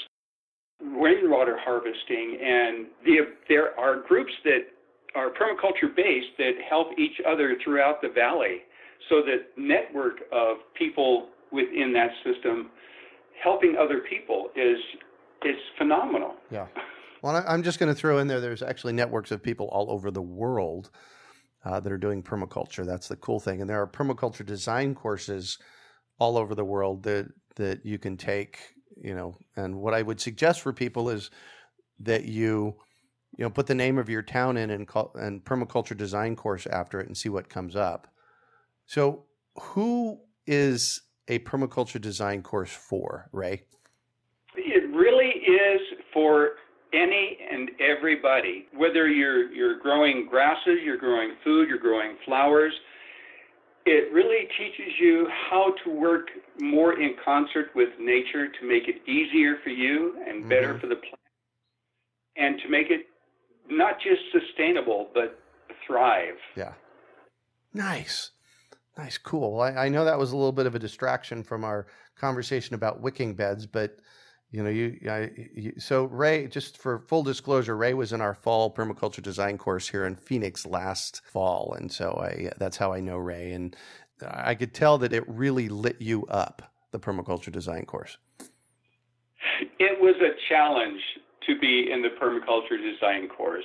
Rainwater 0.81 1.57
harvesting 1.59 2.39
and 2.43 2.87
the, 3.05 3.17
there 3.49 3.79
are 3.81 4.03
groups 4.07 4.33
that 4.45 4.69
are 5.15 5.31
permaculture 5.31 5.95
based 5.97 6.37
that 6.39 6.53
help 6.69 6.89
each 6.99 7.19
other 7.27 7.57
throughout 7.65 8.03
the 8.03 8.09
valley. 8.09 8.63
So 9.09 9.23
that 9.23 9.57
network 9.57 10.21
of 10.33 10.59
people 10.77 11.29
within 11.51 11.93
that 11.95 12.11
system 12.25 12.71
helping 13.43 13.77
other 13.81 14.01
people 14.09 14.49
is 14.57 14.79
is 15.45 15.57
phenomenal. 15.79 16.35
Yeah. 16.51 16.67
Well, 17.27 17.45
I'm 17.45 17.65
just 17.65 17.81
going 17.81 17.93
to 17.93 18.01
throw 18.01 18.19
in 18.19 18.29
there. 18.29 18.41
There's 18.41 18.63
actually 18.63 18.93
networks 18.93 19.33
of 19.33 19.43
people 19.43 19.67
all 19.73 19.91
over 19.91 20.13
the 20.13 20.23
world 20.23 20.91
uh, 21.65 21.81
that 21.81 21.91
are 21.91 21.99
doing 21.99 22.23
permaculture. 22.23 22.87
That's 22.87 23.09
the 23.09 23.17
cool 23.17 23.41
thing, 23.41 23.61
and 23.61 23.69
there 23.69 23.83
are 23.83 23.87
permaculture 23.89 24.47
design 24.47 24.95
courses 24.95 25.59
all 26.21 26.39
over 26.39 26.55
the 26.55 26.65
world 26.65 27.03
that 27.03 27.27
that 27.57 27.85
you 27.85 27.99
can 27.99 28.17
take. 28.17 28.61
You 28.97 29.17
know, 29.17 29.37
and 29.57 29.75
what 29.75 29.93
I 29.93 30.03
would 30.03 30.21
suggest 30.21 30.61
for 30.61 30.73
people 30.73 31.11
is 31.11 31.33
that 31.99 32.27
you 32.27 32.77
you 33.37 33.45
know 33.45 33.51
put 33.51 33.67
the 33.67 33.75
name 33.75 33.99
of 33.99 34.09
your 34.09 34.23
town 34.23 34.57
in 34.57 34.71
and 34.71 34.87
call 34.87 35.11
and 35.17 35.45
permaculture 35.45 35.97
design 35.97 36.37
course 36.37 36.69
after 36.69 37.01
it 37.01 37.09
and 37.09 37.17
see 37.17 37.29
what 37.29 37.49
comes 37.49 37.75
up. 37.75 38.07
So, 38.87 39.25
who 39.61 40.21
is 40.47 41.03
a 41.27 41.41
permaculture 41.41 42.01
design 42.01 42.45
course 42.45 42.71
for, 42.71 43.29
Ray? 43.33 43.65
It 44.55 44.95
really 44.95 45.27
is 45.27 45.81
for 46.13 46.51
any 46.97 47.39
and 47.51 47.71
everybody. 47.81 48.67
Whether 48.75 49.09
you're 49.09 49.53
you're 49.53 49.79
growing 49.79 50.27
grasses, 50.29 50.79
you're 50.85 50.97
growing 50.97 51.33
food, 51.45 51.69
you're 51.69 51.79
growing 51.79 52.17
flowers, 52.25 52.73
it 53.87 54.13
really 54.13 54.49
teaches 54.59 54.93
you 55.01 55.29
how 55.49 55.73
to 55.85 55.91
work 55.91 56.29
more 56.59 57.01
in 57.01 57.15
concert 57.25 57.71
with 57.75 57.91
nature 58.01 58.49
to 58.49 58.69
make 58.69 58.89
it 58.89 58.97
easier 59.09 59.57
for 59.63 59.71
you 59.71 60.17
and 60.29 60.49
better 60.49 60.71
mm-hmm. 60.71 60.81
for 60.81 60.89
the 60.89 60.97
plant, 60.97 61.21
and 62.37 62.61
to 62.63 62.69
make 62.69 62.91
it 62.91 63.07
not 63.71 63.97
just 64.01 64.21
sustainable 64.33 65.09
but 65.15 65.39
thrive. 65.87 66.35
Yeah. 66.57 66.73
Nice. 67.73 68.33
Nice, 68.99 69.19
cool. 69.19 69.61
I, 69.61 69.73
I, 69.73 69.89
know 69.91 70.07
that 70.07 70.19
was 70.19 70.33
a 70.33 70.37
little 70.37 70.53
bit 70.53 70.65
of 70.65 70.75
a 70.75 70.79
distraction 70.79 71.43
from 71.43 71.65
our 71.65 71.87
conversation 72.17 72.75
about 72.75 73.03
wicking 73.03 73.35
beds, 73.35 73.67
but 73.67 73.99
you 74.51 74.63
know, 74.63 74.71
you, 74.71 74.99
I, 75.11 75.31
you, 75.55 75.73
so 75.79 76.05
Ray, 76.05 76.47
just 76.47 76.79
for 76.79 77.01
full 77.01 77.23
disclosure, 77.23 77.77
Ray 77.77 77.95
was 77.95 78.13
in 78.13 78.21
our 78.21 78.35
fall 78.35 78.73
permaculture 78.73 79.23
design 79.23 79.59
course 79.59 79.89
here 79.89 80.07
in 80.07 80.15
Phoenix 80.15 80.65
last 80.65 81.23
fall, 81.25 81.75
and 81.79 81.91
so 81.91 82.13
I 82.23 82.51
that's 82.59 82.77
how 82.77 82.93
I 82.93 83.01
know 83.01 83.19
Ray, 83.19 83.53
and 83.53 83.77
I 84.27 84.55
could 84.55 84.73
tell 84.73 84.99
that 84.99 85.13
it 85.13 85.25
really 85.29 85.69
lit 85.69 86.01
you 86.01 86.25
up 86.27 86.63
the 86.93 86.99
permaculture 86.99 87.53
design 87.53 87.85
course. 87.87 88.17
It 89.79 90.01
was 90.01 90.15
a 90.21 90.33
challenge 90.49 91.01
to 91.47 91.59
be 91.59 91.91
in 91.93 92.03
the 92.03 92.11
permaculture 92.21 92.81
design 92.81 93.29
course 93.29 93.65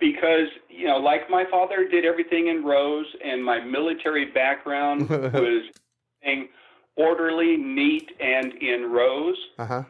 because 0.00 0.48
you 0.68 0.86
know, 0.86 0.96
like 0.96 1.30
my 1.30 1.44
father 1.50 1.88
did 1.88 2.04
everything 2.04 2.48
in 2.48 2.64
rows, 2.64 3.06
and 3.24 3.44
my 3.44 3.60
military 3.60 4.26
background 4.32 5.08
was 5.10 5.70
orderly, 6.98 7.56
neat, 7.56 8.10
and 8.20 8.52
in 8.54 8.90
rows. 8.90 9.36
Uh-huh. 9.58 9.84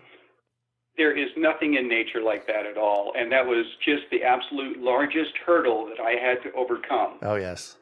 There 0.96 1.16
is 1.16 1.28
nothing 1.36 1.74
in 1.74 1.88
nature 1.88 2.20
like 2.20 2.46
that 2.48 2.66
at 2.66 2.76
all, 2.76 3.12
and 3.16 3.30
that 3.32 3.46
was 3.46 3.64
just 3.84 4.02
the 4.10 4.22
absolute 4.24 4.78
largest 4.78 5.32
hurdle 5.46 5.86
that 5.86 6.02
I 6.02 6.12
had 6.12 6.42
to 6.42 6.52
overcome. 6.56 7.18
Oh 7.22 7.36
yes, 7.36 7.76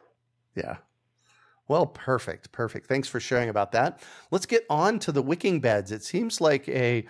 yeah. 0.55 0.77
Well, 1.69 1.87
perfect, 1.87 2.53
perfect. 2.53 2.87
Thanks 2.87 3.09
for 3.09 3.19
sharing 3.19 3.49
about 3.49 3.73
that. 3.73 4.01
Let's 4.31 4.47
get 4.47 4.65
on 4.71 5.01
to 5.01 5.13
the 5.13 5.23
wicking 5.23 5.61
beds. 5.61 5.91
It 5.91 6.05
seems 6.05 6.41
like 6.41 6.69
a 6.69 7.07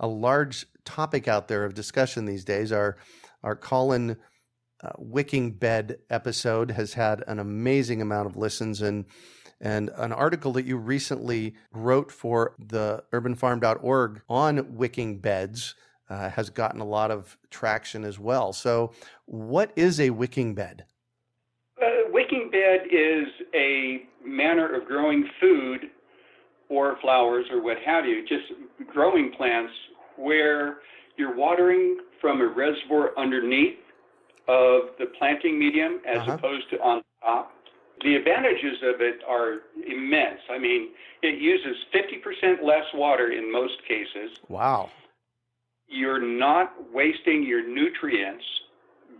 a 0.00 0.06
large 0.06 0.66
topic 0.84 1.28
out 1.28 1.48
there 1.48 1.64
of 1.64 1.74
discussion 1.74 2.24
these 2.24 2.44
days. 2.44 2.72
Our 2.72 2.96
our 3.44 3.54
Colin 3.54 4.16
uh, 4.82 4.90
wicking 4.98 5.52
bed 5.52 5.98
episode 6.08 6.70
has 6.70 6.94
had 6.94 7.22
an 7.26 7.38
amazing 7.38 8.00
amount 8.00 8.26
of 8.26 8.36
listens 8.36 8.80
and 8.80 9.04
and 9.60 9.90
an 9.96 10.12
article 10.12 10.52
that 10.52 10.64
you 10.64 10.76
recently 10.76 11.54
wrote 11.72 12.10
for 12.10 12.54
the 12.58 13.04
urbanfarm.org 13.12 14.22
on 14.28 14.76
wicking 14.76 15.18
beds 15.18 15.74
uh, 16.08 16.30
has 16.30 16.50
gotten 16.50 16.80
a 16.80 16.84
lot 16.84 17.10
of 17.10 17.36
traction 17.50 18.04
as 18.04 18.18
well. 18.18 18.52
So, 18.52 18.92
what 19.26 19.70
is 19.76 20.00
a 20.00 20.10
wicking 20.10 20.54
bed? 20.54 20.84
A 21.80 22.10
wicking 22.10 22.50
bed 22.50 22.86
is 22.90 23.26
a 23.54 24.02
manner 24.26 24.74
of 24.74 24.86
growing 24.86 25.28
food 25.40 25.90
or 26.68 26.96
flowers 27.00 27.46
or 27.50 27.62
what 27.62 27.76
have 27.84 28.06
you, 28.06 28.26
just 28.26 28.44
growing 28.92 29.32
plants 29.36 29.72
where 30.16 30.78
you're 31.16 31.36
watering 31.36 31.98
from 32.20 32.40
a 32.40 32.46
reservoir 32.46 33.10
underneath 33.16 33.78
of 34.48 34.90
the 34.98 35.06
planting 35.18 35.58
medium 35.58 36.00
as 36.06 36.18
uh-huh. 36.18 36.32
opposed 36.32 36.68
to 36.70 36.80
on 36.80 37.02
top 37.22 37.52
the 38.02 38.14
advantages 38.16 38.78
of 38.82 39.00
it 39.00 39.20
are 39.28 39.58
immense. 39.86 40.40
I 40.50 40.58
mean, 40.58 40.90
it 41.22 41.40
uses 41.40 41.76
50% 41.94 42.62
less 42.64 42.84
water 42.94 43.32
in 43.32 43.52
most 43.52 43.74
cases. 43.86 44.38
Wow. 44.48 44.90
You're 45.86 46.22
not 46.22 46.72
wasting 46.92 47.44
your 47.46 47.66
nutrients 47.66 48.44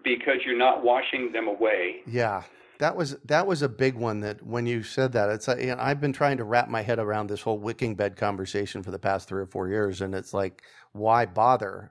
because 0.05 0.37
you're 0.47 0.59
not 0.59 0.83
washing 0.85 1.33
them 1.33 1.49
away. 1.49 1.97
Yeah. 2.07 2.45
That 2.79 2.97
was 2.97 3.17
that 3.27 3.47
was 3.47 3.61
a 3.61 3.69
big 3.69 3.95
one 3.95 4.21
that 4.21 4.43
when 4.43 4.67
you 4.67 4.83
said 4.83 5.13
that 5.13 5.29
it's 5.29 5.47
like, 5.47 5.61
you 5.61 5.67
know, 5.67 5.77
I've 5.79 6.01
been 6.01 6.15
trying 6.15 6.39
to 6.39 6.45
wrap 6.45 6.71
my 6.71 6.81
head 6.81 6.99
around 6.99 7.27
this 7.27 7.43
whole 7.43 7.59
wicking 7.59 7.95
bed 7.95 8.17
conversation 8.17 8.83
for 8.83 8.91
the 8.91 8.99
past 8.99 9.29
3 9.29 9.43
or 9.43 9.47
4 9.47 9.69
years 9.69 10.01
and 10.01 10.15
it's 10.15 10.33
like 10.33 10.63
why 10.93 11.27
bother? 11.27 11.91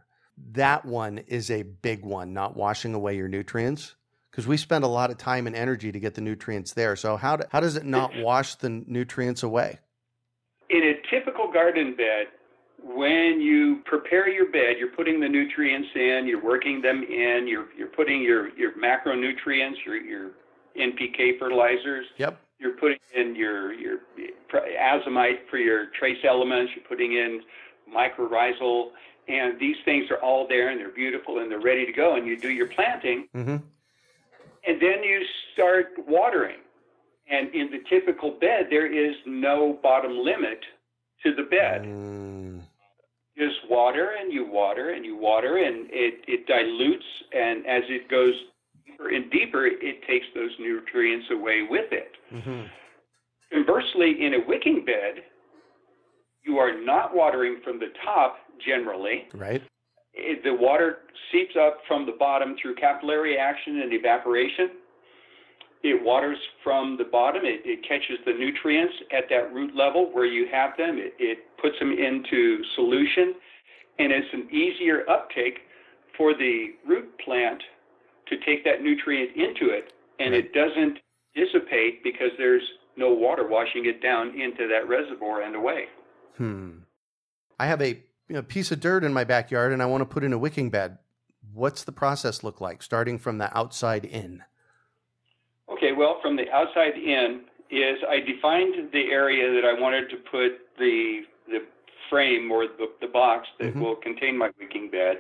That 0.54 0.86
one 0.86 1.20
is 1.20 1.52
a 1.52 1.64
big 1.64 2.04
one, 2.04 2.34
not 2.34 2.58
washing 2.58 2.96
away 2.96 3.16
your 3.18 3.28
nutrients 3.28 3.96
because 4.40 4.48
we 4.48 4.56
spend 4.56 4.86
a 4.86 4.88
lot 4.88 5.12
of 5.12 5.18
time 5.18 5.48
and 5.48 5.56
energy 5.56 5.92
to 5.92 6.00
get 6.00 6.14
the 6.16 6.22
nutrients 6.22 6.72
there. 6.74 6.96
So 6.96 7.18
how 7.18 7.36
do, 7.36 7.44
how 7.52 7.60
does 7.60 7.76
it 7.76 7.84
not 7.84 8.16
wash 8.16 8.56
the 8.56 8.70
nutrients 8.70 9.44
away? 9.44 9.80
In 10.70 10.82
a 10.82 10.94
typical 11.10 11.52
garden 11.52 11.94
bed, 11.94 12.28
when 12.82 13.42
you 13.42 13.82
prepare 13.84 14.30
your 14.30 14.50
bed, 14.50 14.78
you're 14.80 14.92
putting 14.96 15.20
the 15.20 15.28
nutrients 15.28 15.90
in, 15.94 16.26
you're 16.26 16.42
working 16.42 16.82
them 16.82 17.04
in, 17.04 17.50
you're 17.50 17.68
you're 17.78 17.90
putting 17.90 18.22
your 18.22 18.56
your 18.56 18.72
macronutrients, 18.78 19.84
your 19.86 19.98
your 19.98 20.32
NPK 20.80 21.38
fertilizers. 21.38 22.06
Yep. 22.16 22.40
You're 22.60 22.78
putting 22.78 23.00
in 23.14 23.36
your 23.36 23.74
your 23.74 23.98
azomite 24.82 25.50
for 25.50 25.58
your 25.58 25.88
trace 26.00 26.24
elements. 26.24 26.72
You're 26.78 26.86
putting 26.86 27.12
in 27.12 27.42
mycorrhizal, 27.94 28.92
and 29.28 29.60
these 29.60 29.76
things 29.84 30.10
are 30.10 30.22
all 30.24 30.48
there 30.48 30.70
and 30.70 30.80
they're 30.80 30.88
beautiful 30.88 31.40
and 31.40 31.52
they're 31.52 31.60
ready 31.60 31.86
to 31.86 31.92
go. 31.92 32.16
And 32.16 32.26
you 32.26 32.40
do 32.40 32.50
your 32.50 32.68
planting. 32.68 33.28
Mm-hmm 33.36 33.58
and 34.70 34.80
then 34.80 35.04
you 35.04 35.22
start 35.54 35.88
watering. 36.08 36.58
And 37.32 37.54
in 37.56 37.72
the 37.72 37.80
typical 37.90 38.38
bed, 38.40 38.68
there 38.70 38.86
is 38.86 39.16
no 39.26 39.80
bottom 39.82 40.18
limit 40.18 40.60
to 41.24 41.34
the 41.36 41.44
bed. 41.44 41.84
Mm. 41.84 42.62
Just 43.38 43.58
water 43.70 44.12
and 44.20 44.32
you 44.32 44.48
water 44.50 44.92
and 44.92 45.06
you 45.06 45.18
water, 45.18 45.58
and 45.58 45.88
it, 45.92 46.22
it 46.28 46.46
dilutes. 46.46 47.06
And 47.34 47.66
as 47.66 47.84
it 47.88 48.10
goes 48.10 48.34
deeper 48.86 49.10
and 49.10 49.32
deeper, 49.32 49.66
it 49.66 50.02
takes 50.08 50.26
those 50.36 50.52
nutrients 50.60 51.28
away 51.32 51.68
with 51.70 51.92
it. 51.92 52.12
Mm-hmm. 52.34 52.64
Conversely, 53.52 54.26
in 54.26 54.36
a 54.36 54.48
wicking 54.48 54.86
bed, 54.86 55.24
you 56.46 56.58
are 56.58 56.80
not 56.80 57.16
watering 57.16 57.60
from 57.64 57.80
the 57.80 57.92
top 58.04 58.38
generally. 58.66 59.28
Right 59.34 59.64
it, 60.14 60.44
the 60.44 60.54
water 60.54 61.00
seeps 61.32 61.56
up 61.60 61.80
from 61.88 62.06
the 62.06 62.14
bottom 62.18 62.56
through 62.62 62.76
capillary 62.76 63.38
action 63.38 63.82
and 63.82 63.94
evaporation. 63.94 64.72
It 65.82 66.04
waters 66.04 66.38
from 66.64 66.98
the 66.98 67.06
bottom. 67.06 67.44
It, 67.46 67.62
it 67.64 67.88
catches 67.88 68.18
the 68.26 68.34
nutrients 68.34 68.94
at 69.16 69.26
that 69.30 69.54
root 69.54 69.76
level 69.76 70.10
where 70.12 70.26
you 70.26 70.48
have 70.52 70.72
them. 70.78 70.98
It, 70.98 71.14
it 71.20 71.40
puts 71.62 71.78
them 71.80 71.92
into 71.92 72.62
solution, 72.76 73.36
and 73.98 74.12
it's 74.12 74.28
an 74.34 74.50
easier 74.52 75.10
uptake 75.10 75.60
for 76.18 76.34
the 76.34 76.76
root 76.86 77.18
plant 77.24 77.62
to 78.28 78.36
take 78.46 78.64
that 78.66 78.82
nutrient 78.82 79.36
into 79.36 79.74
it, 79.74 79.94
and 80.20 80.34
right. 80.34 80.46
it 80.46 80.54
doesn't 80.54 81.00
dissipate 81.34 82.04
because 82.04 82.32
there's 82.38 82.64
no 82.98 83.14
water 83.14 83.48
washing 83.48 83.86
it 83.86 84.02
down 84.04 84.40
into 84.40 84.68
that 84.68 84.88
reservoir 84.88 85.44
and 85.44 85.56
away. 85.56 85.86
Hmm. 86.38 86.70
I 87.58 87.66
have 87.66 87.82
a 87.82 88.02
you 88.30 88.36
know, 88.36 88.44
piece 88.44 88.72
of 88.72 88.80
dirt 88.80 89.04
in 89.04 89.12
my 89.12 89.24
backyard 89.24 89.74
and 89.74 89.82
I 89.82 89.88
want 89.88 90.02
to 90.02 90.06
put 90.06 90.24
in 90.24 90.32
a 90.32 90.38
wicking 90.38 90.70
bed. 90.70 91.00
What's 91.52 91.84
the 91.84 91.92
process 91.92 92.44
look 92.44 92.62
like, 92.62 92.84
starting 92.84 93.18
from 93.18 93.40
the 93.40 93.56
outside 93.58 94.06
in? 94.06 94.44
Okay, 95.70 95.92
well, 95.98 96.20
from 96.22 96.36
the 96.36 96.50
outside 96.52 96.96
in 96.96 97.42
is 97.72 97.98
I 98.08 98.20
defined 98.20 98.92
the 98.94 99.12
area 99.12 99.52
that 99.54 99.66
I 99.68 99.80
wanted 99.80 100.10
to 100.12 100.18
put 100.18 100.60
the 100.78 101.22
the 101.48 101.60
frame 102.10 102.52
or 102.52 102.66
the, 102.66 102.88
the 103.02 103.08
box 103.08 103.48
that 103.60 103.70
mm-hmm. 103.70 103.82
will 103.82 103.96
contain 103.96 104.38
my 104.38 104.50
wicking 104.60 104.90
bed, 104.92 105.18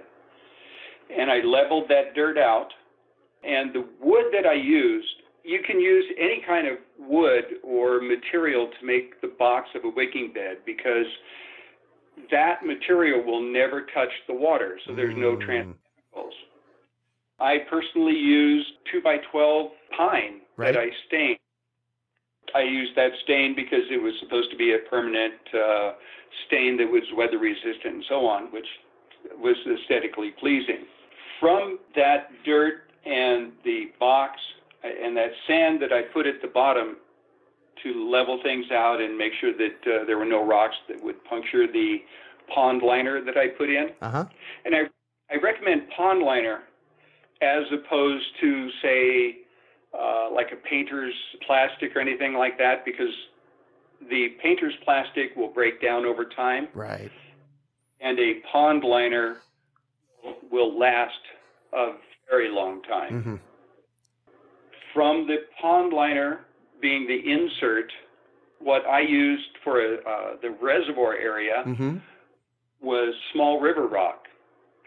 and 1.15 1.31
I 1.31 1.41
leveled 1.41 1.85
that 1.89 2.15
dirt 2.15 2.37
out. 2.37 2.69
And 3.43 3.73
the 3.73 3.87
wood 4.01 4.25
that 4.33 4.45
I 4.45 4.53
used, 4.53 5.07
you 5.43 5.61
can 5.65 5.79
use 5.79 6.05
any 6.19 6.43
kind 6.45 6.67
of 6.67 6.77
wood 6.99 7.45
or 7.63 8.01
material 8.01 8.69
to 8.79 8.85
make 8.85 9.21
the 9.21 9.31
box 9.39 9.69
of 9.75 9.85
a 9.85 9.89
wicking 9.89 10.31
bed 10.33 10.57
because 10.65 11.05
that 12.31 12.65
material 12.65 13.23
will 13.23 13.41
never 13.41 13.81
touch 13.93 14.11
the 14.27 14.33
water, 14.33 14.79
so 14.85 14.95
there's 14.95 15.15
no 15.17 15.35
mm. 15.35 15.41
trace 15.45 15.65
chemicals. 15.65 16.33
I 17.39 17.57
personally 17.69 18.17
use 18.17 18.65
2 18.91 19.01
by 19.01 19.17
12 19.31 19.71
pine 19.97 20.41
right. 20.57 20.73
that 20.73 20.79
I 20.79 20.88
stain. 21.07 21.38
I 22.55 22.63
used 22.63 22.95
that 22.95 23.11
stain 23.23 23.55
because 23.55 23.85
it 23.91 24.01
was 24.01 24.13
supposed 24.19 24.51
to 24.51 24.57
be 24.57 24.73
a 24.73 24.89
permanent 24.89 25.35
uh, 25.53 25.91
stain 26.47 26.77
that 26.77 26.88
was 26.89 27.03
weather 27.15 27.38
resistant 27.38 27.95
and 27.95 28.05
so 28.09 28.25
on, 28.25 28.51
which 28.51 28.65
was 29.38 29.55
aesthetically 29.67 30.33
pleasing. 30.39 30.85
From 31.39 31.79
that 31.95 32.31
dirt 32.45 32.89
and 33.05 33.53
the 33.63 33.91
box 33.99 34.33
and 34.83 35.15
that 35.15 35.29
sand 35.47 35.81
that 35.81 35.93
I 35.93 36.01
put 36.13 36.25
at 36.25 36.41
the 36.41 36.47
bottom 36.47 36.97
to 37.83 38.09
level 38.09 38.39
things 38.43 38.65
out 38.71 39.01
and 39.01 39.17
make 39.17 39.33
sure 39.39 39.53
that 39.53 39.77
uh, 39.86 40.05
there 40.05 40.17
were 40.17 40.25
no 40.25 40.45
rocks 40.45 40.75
that 40.88 41.01
would 41.03 41.24
puncture 41.25 41.65
the 41.71 41.98
pond 42.53 42.81
liner 42.81 43.24
that 43.24 43.38
I 43.38 43.48
put 43.48 43.69
in. 43.69 43.91
Uh-huh. 44.01 44.25
And 44.65 44.75
I, 44.75 44.79
I 45.31 45.38
recommend 45.38 45.89
pond 45.95 46.24
liner 46.24 46.63
as 47.41 47.63
opposed 47.71 48.25
to, 48.41 48.69
say, 48.81 49.38
uh, 49.98 50.29
like 50.33 50.51
a 50.51 50.55
painter's 50.55 51.13
plastic 51.45 51.95
or 51.95 52.00
anything 52.00 52.33
like 52.33 52.57
that, 52.57 52.83
because 52.86 53.13
the 54.09 54.29
painter's 54.41 54.74
plastic 54.83 55.36
will 55.36 55.48
break 55.48 55.81
down 55.81 56.05
over 56.05 56.25
time. 56.25 56.67
Right. 56.74 57.12
And 58.01 58.19
a 58.19 58.36
pond 58.51 58.83
liner 58.83 59.38
will 60.51 60.77
last 60.77 61.19
a 61.74 61.91
very 62.29 62.50
long 62.50 62.81
time. 62.83 63.12
Mm-hmm. 63.12 63.36
From 64.93 65.27
the 65.27 65.38
pond 65.62 65.93
liner 65.93 66.41
being 66.81 67.07
the 67.07 67.19
insert, 67.31 67.91
what 68.59 68.86
I 68.86 69.01
used 69.01 69.50
for 69.63 69.79
uh, 69.81 70.36
the 70.41 70.50
reservoir 70.62 71.13
area 71.15 71.63
Mm-hmm. 71.65 71.98
was 72.81 73.13
small 73.33 73.59
river 73.59 73.88
rock, 73.88 74.24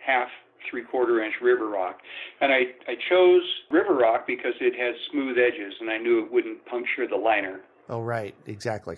half 0.04 0.28
three 0.70 0.82
quarter 0.84 1.22
inch 1.24 1.34
river 1.42 1.68
rock. 1.68 1.98
And 2.40 2.52
I, 2.52 2.60
I 2.88 2.94
chose 3.10 3.42
river 3.70 3.94
rock 3.94 4.26
because 4.26 4.54
it 4.60 4.74
has 4.78 4.94
smooth 5.10 5.36
edges 5.38 5.74
and 5.80 5.90
I 5.90 5.98
knew 5.98 6.24
it 6.24 6.32
wouldn't 6.32 6.64
puncture 6.66 7.06
the 7.08 7.16
liner. 7.16 7.60
Oh, 7.88 8.00
right. 8.00 8.34
Exactly. 8.46 8.96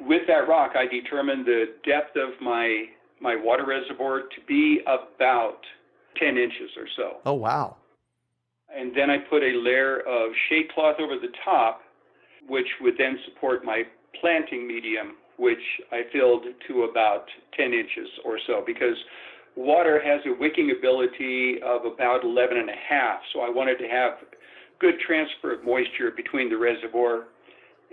With 0.00 0.22
that 0.26 0.48
rock, 0.48 0.72
I 0.74 0.86
determined 0.86 1.46
the 1.46 1.66
depth 1.86 2.16
of 2.16 2.30
my, 2.42 2.84
my 3.20 3.36
water 3.36 3.64
reservoir 3.64 4.20
to 4.22 4.40
be 4.46 4.80
about 4.86 5.60
10 6.18 6.36
inches 6.36 6.70
or 6.76 6.86
so. 6.96 7.18
Oh, 7.24 7.34
wow. 7.34 7.76
And 8.76 8.94
then 8.94 9.08
I 9.08 9.18
put 9.18 9.42
a 9.42 9.52
layer 9.62 10.00
of 10.00 10.32
shade 10.50 10.70
cloth 10.74 10.96
over 11.00 11.14
the 11.14 11.32
top, 11.44 11.80
which 12.48 12.66
would 12.80 12.94
then 12.98 13.18
support 13.26 13.64
my 13.64 13.82
planting 14.20 14.66
medium, 14.66 15.16
which 15.38 15.62
I 15.92 16.02
filled 16.12 16.44
to 16.68 16.82
about 16.84 17.26
10 17.56 17.72
inches 17.72 18.08
or 18.24 18.38
so, 18.46 18.62
because 18.66 18.96
water 19.56 20.00
has 20.02 20.20
a 20.26 20.38
wicking 20.38 20.72
ability 20.76 21.56
of 21.64 21.84
about 21.84 22.24
11 22.24 22.56
and 22.56 22.70
a 22.70 22.80
half. 22.88 23.20
So 23.32 23.40
I 23.40 23.50
wanted 23.50 23.78
to 23.78 23.88
have 23.88 24.12
good 24.78 24.94
transfer 25.06 25.54
of 25.54 25.64
moisture 25.64 26.10
between 26.14 26.50
the 26.50 26.56
reservoir 26.56 27.24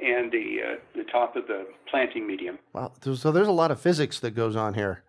and 0.01 0.31
the 0.31 0.57
uh, 0.63 0.75
the 0.95 1.03
top 1.11 1.35
of 1.35 1.47
the 1.47 1.67
planting 1.89 2.25
medium. 2.25 2.57
Wow. 2.73 2.93
So 2.99 3.31
there's 3.31 3.47
a 3.47 3.51
lot 3.51 3.71
of 3.71 3.79
physics 3.79 4.19
that 4.21 4.31
goes 4.31 4.55
on 4.55 4.73
here. 4.73 5.03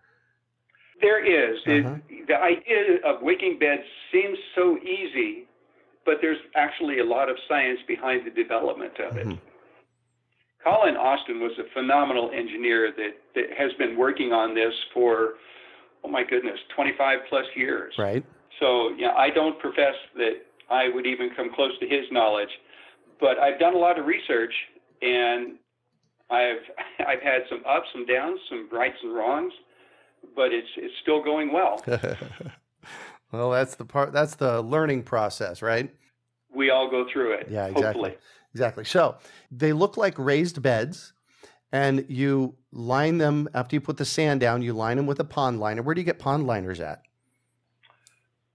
There 1.01 1.23
is. 1.23 1.59
Uh-huh. 1.67 1.95
the 2.27 2.35
idea 2.35 2.97
of 3.05 3.21
wicking 3.21 3.57
beds 3.59 3.81
seems 4.11 4.37
so 4.55 4.77
easy, 4.77 5.47
but 6.05 6.15
there's 6.21 6.37
actually 6.55 6.99
a 6.99 7.03
lot 7.03 7.29
of 7.29 7.37
science 7.47 7.79
behind 7.87 8.25
the 8.25 8.31
development 8.31 8.93
of 8.99 9.17
it. 9.17 9.27
Mhm. 9.27 9.39
Colin 10.63 10.97
Austin 10.97 11.39
was 11.41 11.57
a 11.59 11.63
phenomenal 11.73 12.31
engineer 12.31 12.91
that, 12.91 13.17
that 13.35 13.51
has 13.53 13.71
been 13.73 13.95
working 13.95 14.33
on 14.33 14.55
this 14.55 14.73
for, 14.93 15.35
oh 16.03 16.07
my 16.07 16.23
goodness, 16.23 16.59
25 16.75 17.19
plus 17.29 17.45
years. 17.55 17.93
Right. 17.97 18.23
So, 18.59 18.89
yeah, 18.97 19.13
I 19.15 19.29
don't 19.29 19.59
profess 19.59 19.95
that 20.15 20.43
I 20.69 20.89
would 20.89 21.05
even 21.05 21.29
come 21.35 21.53
close 21.53 21.77
to 21.79 21.87
his 21.87 22.05
knowledge, 22.11 22.49
but 23.19 23.37
I've 23.37 23.59
done 23.59 23.75
a 23.75 23.77
lot 23.77 23.99
of 23.99 24.05
research 24.05 24.53
and 25.01 25.57
I've 26.29 26.63
I've 27.07 27.21
had 27.21 27.43
some 27.49 27.61
ups 27.67 27.87
and 27.93 28.07
downs, 28.07 28.39
some 28.49 28.67
rights 28.71 28.97
and 29.03 29.13
wrongs, 29.13 29.53
but 30.35 30.51
it's 30.51 30.67
it's 30.77 30.93
still 31.03 31.21
going 31.23 31.51
well. 31.51 31.83
well, 33.37 33.51
that's 33.51 33.75
the 33.75 33.85
part. 33.85 34.13
That's 34.13 34.35
the 34.35 34.61
learning 34.61 35.03
process, 35.03 35.61
right? 35.61 35.93
We 36.53 36.69
all 36.69 36.89
go 36.89 37.05
through 37.11 37.33
it. 37.33 37.47
Yeah, 37.49 37.65
exactly. 37.65 37.83
Hopefully. 37.83 38.17
Exactly. 38.53 38.85
So 38.85 39.17
they 39.51 39.73
look 39.73 39.97
like 39.97 40.17
raised 40.17 40.61
beds, 40.61 41.13
and 41.71 42.05
you 42.07 42.55
line 42.71 43.17
them 43.17 43.49
after 43.53 43.75
you 43.75 43.81
put 43.81 43.97
the 43.97 44.05
sand 44.05 44.39
down. 44.39 44.61
You 44.61 44.73
line 44.73 44.97
them 44.97 45.05
with 45.05 45.19
a 45.19 45.25
pond 45.25 45.59
liner. 45.59 45.81
Where 45.81 45.93
do 45.93 46.01
you 46.01 46.05
get 46.05 46.19
pond 46.19 46.47
liners 46.47 46.79
at? 46.79 47.01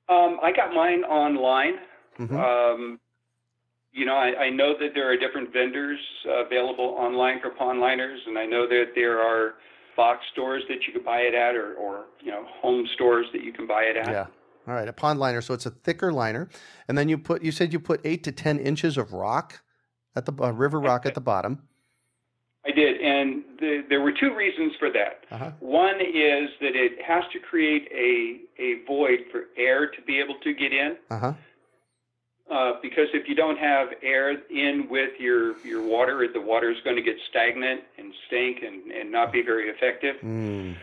Um, 0.09 0.39
I 0.43 0.53
got 0.53 0.75
mine 0.75 1.05
online. 1.05 1.75
Mhm. 2.19 2.33
Um, 2.37 3.01
you 3.93 4.07
know, 4.07 4.15
I, 4.15 4.45
I 4.45 4.51
know 4.51 4.75
that 4.79 4.91
there 4.95 5.11
are 5.11 5.17
different 5.17 5.53
vendors 5.53 5.99
uh, 6.29 6.45
available 6.45 6.97
online 6.99 7.41
for 7.41 7.51
pond 7.51 7.81
liners, 7.81 8.21
and 8.27 8.39
I 8.39 8.47
know 8.47 8.67
that 8.69 8.93
there 8.95 9.21
are 9.21 9.55
box 9.97 10.21
stores 10.33 10.63
that 10.69 10.87
you 10.87 10.93
can 10.93 11.03
buy 11.03 11.19
it 11.19 11.35
at, 11.35 11.55
or, 11.55 11.75
or 11.75 12.05
you 12.21 12.31
know, 12.31 12.45
home 12.63 12.87
stores 12.95 13.27
that 13.33 13.43
you 13.43 13.53
can 13.53 13.67
buy 13.67 13.83
it 13.83 13.97
at. 13.97 14.09
Yeah. 14.09 14.27
All 14.69 14.75
right, 14.75 14.89
a 14.89 14.93
pond 14.93 15.19
liner. 15.19 15.41
So 15.41 15.55
it's 15.55 15.67
a 15.67 15.71
thicker 15.71 16.13
liner, 16.13 16.49
and 16.87 16.97
then 16.97 17.09
you 17.09 17.19
put. 17.19 17.43
You 17.43 17.53
said 17.53 17.73
you 17.73 17.81
put 17.81 18.01
eight 18.05 18.23
to 18.25 18.33
ten 18.33 18.59
inches 18.59 18.97
of 18.97 19.13
rock 19.13 19.63
at 20.15 20.27
the 20.27 20.33
uh, 20.43 20.51
river 20.51 20.79
rock 20.79 21.07
at 21.07 21.15
the 21.15 21.21
bottom. 21.21 21.63
I 22.65 22.73
did, 22.73 23.01
and 23.01 23.43
the, 23.59 23.85
there 23.89 24.03
were 24.03 24.13
two 24.13 24.35
reasons 24.35 24.75
for 24.79 24.91
that. 24.93 25.25
Uh-huh. 25.31 25.51
One 25.61 25.97
is 26.01 26.51
that 26.61 26.77
it 26.77 27.01
has 27.03 27.25
to 27.33 27.39
create 27.39 27.89
a 27.91 28.41
a 28.63 28.85
void 28.87 29.21
for 29.33 29.45
air 29.57 29.87
to 29.87 30.03
be 30.03 30.21
able 30.21 30.39
to 30.45 30.53
get 30.53 30.73
in. 30.73 30.97
Uh 31.11 31.19
huh. 31.19 31.33
Uh, 32.51 32.73
because 32.83 33.07
if 33.15 33.29
you 33.29 33.35
don't 33.37 33.59
have 33.59 33.89
air 34.03 34.33
in 34.51 34.89
with 34.91 35.11
your, 35.21 35.57
your 35.65 35.87
water, 35.87 36.27
the 36.33 36.41
water 36.41 36.69
is 36.69 36.79
going 36.83 36.97
to 36.97 37.03
get 37.03 37.15
stagnant 37.31 37.81
and 37.97 38.13
stink 38.27 38.59
and, 38.67 38.91
and 38.91 39.13
not 39.13 39.33
be 39.33 39.41
very 39.41 39.69
effective. 39.69 40.17
Mm. 40.21 40.75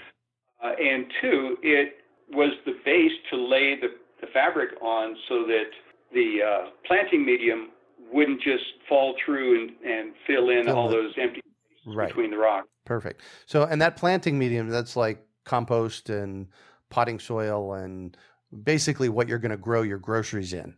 Uh, 0.64 0.68
and 0.82 1.12
two, 1.20 1.58
it 1.62 1.98
was 2.32 2.52
the 2.66 2.74
base 2.86 3.12
to 3.32 3.38
lay 3.38 3.76
the, 3.80 3.88
the 4.22 4.28
fabric 4.34 4.70
on 4.82 5.16
so 5.30 5.44
that 5.46 5.70
the 6.14 6.40
uh, 6.44 6.70
planting 6.86 7.26
medium 7.26 7.70
wouldn't 8.12 8.42
just 8.42 8.64
fall 8.88 9.16
through 9.26 9.62
and, 9.62 9.72
and 9.86 10.14
fill 10.26 10.50
in 10.50 10.66
Fill 10.66 10.76
all 10.76 10.90
it. 10.90 10.92
those 10.92 11.14
empty 11.22 11.42
spaces 11.42 11.96
Right. 11.96 12.08
between 12.10 12.32
the 12.32 12.38
rocks. 12.38 12.68
Perfect. 12.86 13.22
So, 13.46 13.64
and 13.64 13.82
that 13.82 13.96
planting 13.98 14.38
medium, 14.38 14.70
that's 14.70 14.96
like 14.96 15.26
compost 15.46 16.10
and 16.10 16.48
potting 16.90 17.20
soil 17.20 17.74
and 17.74 18.16
basically 18.64 19.10
what 19.10 19.28
you're 19.28 19.40
going 19.40 19.52
to 19.52 19.58
grow 19.58 19.82
your 19.82 19.98
groceries 19.98 20.54
in. 20.54 20.76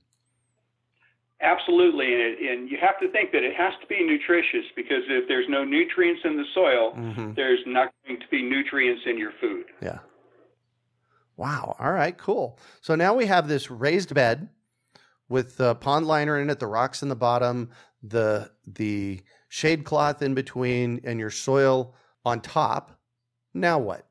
Absolutely, 1.42 2.14
and, 2.14 2.22
it, 2.22 2.38
and 2.52 2.70
you 2.70 2.78
have 2.82 3.00
to 3.00 3.10
think 3.12 3.32
that 3.32 3.44
it 3.44 3.56
has 3.56 3.72
to 3.80 3.88
be 3.88 4.04
nutritious 4.04 4.66
because 4.76 5.04
if 5.08 5.26
there's 5.30 5.46
no 5.48 5.64
nutrients 5.64 6.22
in 6.26 6.36
the 6.36 6.44
soil, 6.54 6.94
Mm-hmm. 6.98 7.34
there's 7.36 7.60
not 7.66 7.94
going 8.06 8.20
to 8.20 8.28
be 8.30 8.42
nutrients 8.44 9.04
in 9.06 9.18
your 9.18 9.32
food. 9.40 9.66
Yeah. 9.82 10.00
Wow. 11.40 11.78
All 11.80 11.94
right. 11.94 12.18
Cool. 12.18 12.60
So 12.82 12.96
now 12.96 13.14
we 13.14 13.26
have 13.28 13.48
this 13.48 13.72
raised 13.72 14.14
bed 14.14 14.50
with 15.30 15.56
the 15.56 15.74
pond 15.76 16.06
liner 16.06 16.38
in 16.38 16.50
it, 16.50 16.60
the 16.60 16.68
rocks 16.68 17.02
in 17.02 17.08
the 17.08 17.16
bottom, 17.16 17.70
the 18.04 18.52
the 18.68 19.22
shade 19.48 19.86
cloth 19.86 20.22
in 20.22 20.34
between, 20.34 21.00
and 21.06 21.18
your 21.18 21.30
soil 21.30 21.96
on 22.26 22.42
top. 22.42 23.00
Now 23.54 23.80
what? 23.80 24.06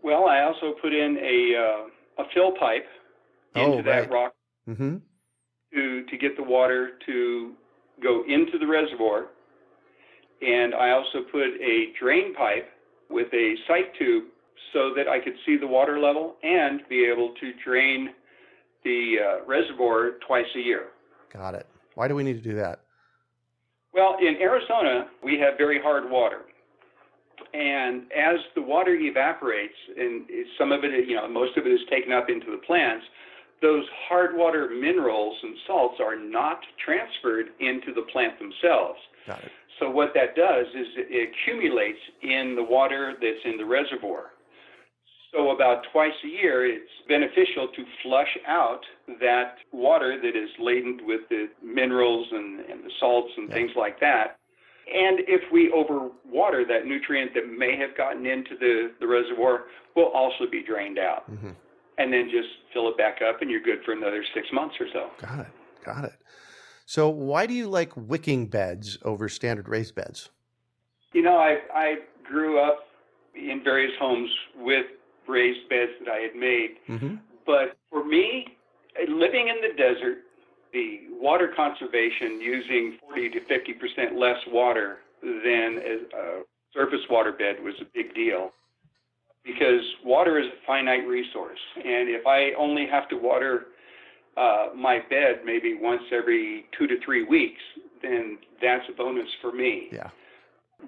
Well, 0.00 0.26
I 0.28 0.42
also 0.42 0.74
put 0.80 0.94
in 0.94 1.18
a 1.18 1.56
uh, 1.58 2.22
a 2.22 2.28
fill 2.32 2.52
pipe 2.52 2.86
into 3.56 3.78
Oh, 3.78 3.82
that 3.82 4.08
rock 4.08 4.32
Mm-hmm. 4.68 4.98
to 5.74 6.04
to 6.04 6.16
get 6.16 6.36
the 6.36 6.42
water 6.44 6.90
to 7.06 7.54
go 8.00 8.22
into 8.28 8.58
the 8.60 8.66
reservoir, 8.66 9.26
and 10.40 10.72
I 10.72 10.90
also 10.92 11.22
put 11.32 11.48
a 11.60 11.86
drain 12.00 12.32
pipe 12.32 12.70
with 13.10 13.26
a 13.34 13.54
sight 13.66 13.92
tube 13.98 14.26
so 14.72 14.92
that 14.96 15.08
I 15.08 15.18
could 15.20 15.34
see 15.46 15.56
the 15.56 15.66
water 15.66 15.98
level 15.98 16.36
and 16.42 16.80
be 16.88 17.04
able 17.04 17.34
to 17.40 17.52
drain 17.64 18.10
the 18.84 19.16
uh, 19.20 19.44
reservoir 19.46 20.12
twice 20.26 20.46
a 20.56 20.60
year. 20.60 20.86
Got 21.32 21.54
it. 21.54 21.66
Why 21.94 22.08
do 22.08 22.14
we 22.14 22.22
need 22.22 22.42
to 22.42 22.48
do 22.48 22.54
that? 22.56 22.80
Well, 23.92 24.16
in 24.20 24.36
Arizona, 24.40 25.08
we 25.24 25.38
have 25.40 25.58
very 25.58 25.80
hard 25.80 26.10
water. 26.10 26.42
And 27.54 28.02
as 28.12 28.38
the 28.54 28.62
water 28.62 28.94
evaporates, 28.94 29.74
and 29.96 30.26
some 30.58 30.72
of 30.72 30.84
it, 30.84 31.08
you 31.08 31.16
know, 31.16 31.28
most 31.28 31.56
of 31.56 31.66
it 31.66 31.70
is 31.70 31.80
taken 31.90 32.12
up 32.12 32.28
into 32.28 32.50
the 32.50 32.58
plants, 32.66 33.04
those 33.60 33.84
hard 34.08 34.36
water 34.36 34.68
minerals 34.68 35.36
and 35.42 35.56
salts 35.66 35.96
are 36.00 36.16
not 36.16 36.60
transferred 36.84 37.46
into 37.60 37.92
the 37.94 38.02
plant 38.12 38.38
themselves. 38.38 38.98
Got 39.26 39.42
it. 39.42 39.50
So 39.80 39.90
what 39.90 40.12
that 40.14 40.34
does 40.36 40.66
is 40.74 40.86
it 40.96 41.30
accumulates 41.30 41.98
in 42.22 42.54
the 42.56 42.62
water 42.62 43.14
that's 43.20 43.44
in 43.44 43.56
the 43.56 43.64
reservoir. 43.64 44.32
So 45.32 45.50
about 45.50 45.84
twice 45.92 46.12
a 46.24 46.28
year, 46.28 46.64
it's 46.66 46.90
beneficial 47.06 47.68
to 47.76 47.84
flush 48.02 48.38
out 48.46 48.80
that 49.20 49.56
water 49.72 50.18
that 50.22 50.36
is 50.36 50.48
laden 50.58 51.00
with 51.04 51.20
the 51.28 51.48
minerals 51.62 52.26
and, 52.32 52.60
and 52.60 52.82
the 52.84 52.90
salts 52.98 53.30
and 53.36 53.48
Yeah. 53.48 53.54
things 53.56 53.72
like 53.76 54.00
that. 54.00 54.38
And 54.92 55.20
if 55.28 55.42
we 55.52 55.68
overwater, 55.70 56.66
that 56.66 56.86
nutrient 56.86 57.34
that 57.34 57.46
may 57.46 57.76
have 57.76 57.94
gotten 57.94 58.24
into 58.24 58.56
the, 58.58 58.92
the 59.00 59.06
reservoir 59.06 59.64
will 59.94 60.10
also 60.14 60.46
be 60.50 60.62
drained 60.62 60.98
out. 60.98 61.24
hmm 61.24 61.50
And 61.98 62.10
then 62.12 62.30
just 62.30 62.48
fill 62.72 62.88
it 62.88 62.96
back 62.96 63.20
up, 63.20 63.42
and 63.42 63.50
you're 63.50 63.60
good 63.60 63.84
for 63.84 63.92
another 63.92 64.24
six 64.32 64.46
months 64.52 64.76
or 64.80 64.86
so. 64.92 65.10
Got 65.20 65.40
it. 65.40 65.52
Got 65.84 66.04
it. 66.04 66.14
So 66.86 67.10
why 67.10 67.44
do 67.44 67.52
you 67.52 67.68
like 67.68 67.92
wicking 67.96 68.46
beds 68.46 68.96
over 69.02 69.28
standard 69.28 69.68
raised 69.68 69.94
beds? 69.94 70.30
You 71.12 71.20
know, 71.20 71.36
I 71.36 71.58
I 71.74 71.94
grew 72.24 72.58
up 72.60 72.78
in 73.34 73.60
various 73.62 73.92
homes 74.00 74.30
with 74.56 74.86
raised 75.28 75.68
beds 75.68 75.92
that 76.00 76.10
I 76.10 76.18
had 76.20 76.34
made. 76.34 76.76
Mm-hmm. 76.88 77.14
But 77.46 77.76
for 77.90 78.04
me, 78.04 78.46
living 79.08 79.48
in 79.48 79.56
the 79.62 79.76
desert, 79.76 80.18
the 80.72 81.00
water 81.20 81.52
conservation 81.54 82.40
using 82.40 82.98
40 83.00 83.30
to 83.30 83.40
50 83.46 83.72
percent 83.74 84.18
less 84.18 84.38
water 84.48 84.98
than 85.22 85.80
a 86.14 86.42
surface 86.74 87.00
water 87.10 87.32
bed 87.32 87.56
was 87.62 87.74
a 87.80 87.86
big 87.94 88.14
deal 88.14 88.52
because 89.44 89.80
water 90.04 90.38
is 90.38 90.46
a 90.46 90.66
finite 90.66 91.06
resource, 91.06 91.58
and 91.76 92.08
if 92.08 92.26
I 92.26 92.52
only 92.58 92.86
have 92.86 93.08
to 93.08 93.16
water 93.16 93.66
uh, 94.36 94.68
my 94.76 94.98
bed 95.10 95.40
maybe 95.44 95.78
once 95.80 96.02
every 96.12 96.66
two 96.76 96.86
to 96.86 96.96
three 97.04 97.24
weeks, 97.24 97.60
then 98.02 98.38
that's 98.62 98.84
a 98.88 98.92
bonus 98.92 99.28
for 99.40 99.52
me. 99.52 99.88
Yeah. 99.90 100.10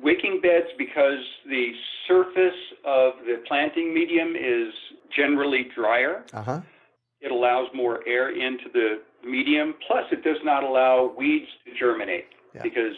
Wicking 0.03 0.40
beds, 0.40 0.66
because 0.79 1.18
the 1.48 1.72
surface 2.07 2.59
of 2.87 3.14
the 3.26 3.42
planting 3.46 3.92
medium 3.92 4.35
is 4.37 4.72
generally 5.14 5.66
drier, 5.74 6.24
Uh 6.33 6.42
huh. 6.42 6.61
it 7.20 7.31
allows 7.33 7.68
more 7.74 8.00
air 8.07 8.31
into 8.31 8.70
the 8.72 9.03
medium. 9.29 9.74
Plus, 9.87 10.05
it 10.12 10.22
does 10.22 10.38
not 10.44 10.62
allow 10.64 11.12
weeds 11.18 11.48
to 11.66 11.74
germinate 11.79 12.26
Yeah. 12.55 12.62
because 12.62 12.96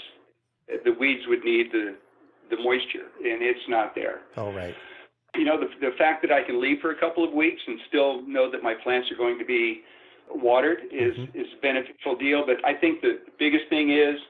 the 0.85 0.92
weeds 0.92 1.26
would 1.28 1.44
need 1.44 1.72
the 1.72 1.96
the 2.50 2.57
moisture, 2.59 3.07
and 3.24 3.40
it's 3.42 3.66
not 3.68 3.94
there. 3.94 4.20
Oh, 4.37 4.52
right. 4.52 4.74
You 5.35 5.44
know, 5.44 5.59
the, 5.59 5.68
the 5.81 5.92
fact 5.96 6.20
that 6.20 6.31
I 6.31 6.42
can 6.42 6.61
leave 6.61 6.81
for 6.83 6.90
a 6.90 6.94
couple 7.00 7.24
of 7.24 7.33
weeks 7.33 7.62
and 7.66 7.81
still 7.88 8.20
know 8.26 8.50
that 8.50 8.62
my 8.62 8.74
plants 8.74 9.11
are 9.11 9.16
going 9.16 9.38
to 9.38 9.44
be 9.46 9.83
watered 10.28 10.81
is 10.92 11.16
Mhm. 11.16 11.35
is 11.35 11.46
a 11.55 11.57
beneficial 11.62 12.14
deal. 12.16 12.44
But 12.44 12.62
I 12.64 12.74
think 12.74 13.00
the 13.00 13.20
biggest 13.38 13.66
thing 13.70 13.88
is 13.90 14.20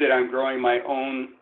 that 0.00 0.10
I'm 0.10 0.28
growing 0.28 0.60
my 0.60 0.80
own 0.80 1.34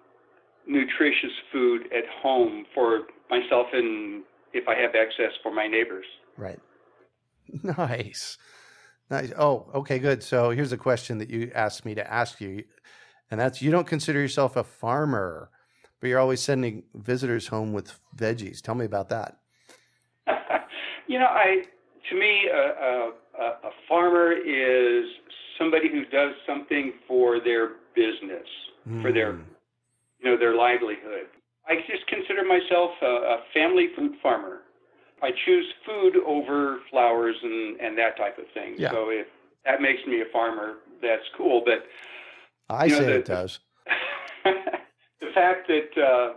nutritious 0.69 1.33
food 1.51 1.85
at 1.87 2.05
home 2.23 2.67
for 2.75 3.07
myself 3.31 3.67
and 3.73 4.23
if 4.53 4.69
I 4.69 4.75
have 4.75 4.95
access 4.95 5.33
for 5.43 5.53
my 5.53 5.67
neighbors. 5.67 6.07
Right. 6.37 6.61
Nice. 7.63 8.37
Nice. 9.11 9.33
Oh, 9.39 9.71
okay, 9.75 9.99
good. 9.99 10.23
So 10.23 10.51
here's 10.51 10.73
a 10.73 10.77
question 10.77 11.17
that 11.17 11.31
you 11.31 11.51
asked 11.55 11.87
me 11.87 11.95
to 11.95 12.13
ask 12.13 12.43
you, 12.43 12.65
and 13.31 13.41
that's 13.41 13.63
you 13.63 13.71
don't 13.71 13.87
consider 13.87 14.21
yourself 14.21 14.55
a 14.55 14.63
farmer, 14.63 15.51
but 15.99 16.09
you're 16.09 16.19
always 16.19 16.43
sending 16.43 16.83
visitors 16.95 17.47
home 17.47 17.73
with 17.73 17.99
veggies. 18.15 18.61
Tell 18.61 18.75
me 18.75 18.85
about 18.85 19.09
that. 19.09 19.39
you 21.07 21.19
know, 21.19 21.25
I 21.25 21.63
to 22.11 22.15
me 22.15 22.49
a, 22.53 22.59
a, 22.59 23.45
a 23.45 23.71
farmer 23.89 24.33
is 24.33 25.07
somebody 25.59 25.89
who 25.91 26.05
does 26.05 26.35
something 26.47 26.93
for 27.07 27.41
their 27.41 27.71
business, 27.95 28.47
for 29.01 29.11
their 29.11 29.33
Mm. 29.33 29.45
You 30.21 30.31
know 30.31 30.39
their 30.39 30.55
livelihood. 30.55 31.27
I 31.67 31.77
just 31.87 32.07
consider 32.09 32.45
myself 32.45 32.91
a, 33.03 33.07
a 33.07 33.37
family 33.53 33.89
food 33.97 34.13
farmer. 34.23 34.61
I 35.23 35.31
choose 35.45 35.67
food 35.85 36.15
over 36.27 36.79
flowers 36.91 37.37
and, 37.43 37.81
and 37.81 37.99
that 37.99 38.17
type 38.17 38.39
of 38.39 38.45
thing. 38.55 38.75
Yeah. 38.79 38.91
So 38.93 39.11
if 39.11 39.27
that 39.65 39.83
makes 39.83 40.01
me 40.07 40.21
a 40.21 40.33
farmer, 40.33 40.77
that's 41.03 41.25
cool. 41.37 41.63
But 41.65 41.85
I 42.73 42.87
you 42.87 42.93
know, 42.93 42.99
say 43.01 43.07
the- 43.07 43.17
it 43.17 43.25
does. 43.25 43.59
the 44.45 45.31
fact 45.35 45.69
that 45.69 46.03
uh, 46.03 46.35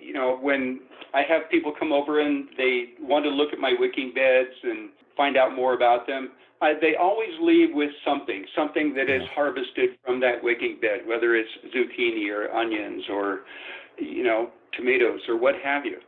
you 0.00 0.12
know 0.12 0.38
when 0.40 0.80
I 1.14 1.22
have 1.28 1.50
people 1.50 1.72
come 1.78 1.92
over 1.92 2.20
and 2.20 2.48
they 2.56 2.94
want 3.00 3.24
to 3.24 3.30
look 3.30 3.52
at 3.52 3.58
my 3.58 3.74
wicking 3.78 4.12
beds 4.14 4.54
and 4.62 4.90
find 5.16 5.36
out 5.36 5.54
more 5.54 5.74
about 5.74 6.06
them, 6.06 6.32
I, 6.62 6.74
they 6.80 6.94
always 6.94 7.30
leave 7.40 7.68
with 7.72 7.90
something, 8.04 8.44
something 8.56 8.94
that 8.94 9.10
is 9.10 9.22
harvested 9.34 9.98
from 10.04 10.20
that 10.20 10.42
wicking 10.42 10.78
bed, 10.80 11.00
whether 11.06 11.34
it's 11.34 11.50
zucchini 11.74 12.30
or 12.30 12.50
onions 12.54 13.04
or 13.10 13.40
you 13.98 14.22
know 14.22 14.50
tomatoes 14.76 15.20
or 15.28 15.36
what 15.36 15.54
have 15.62 15.84
you. 15.84 15.98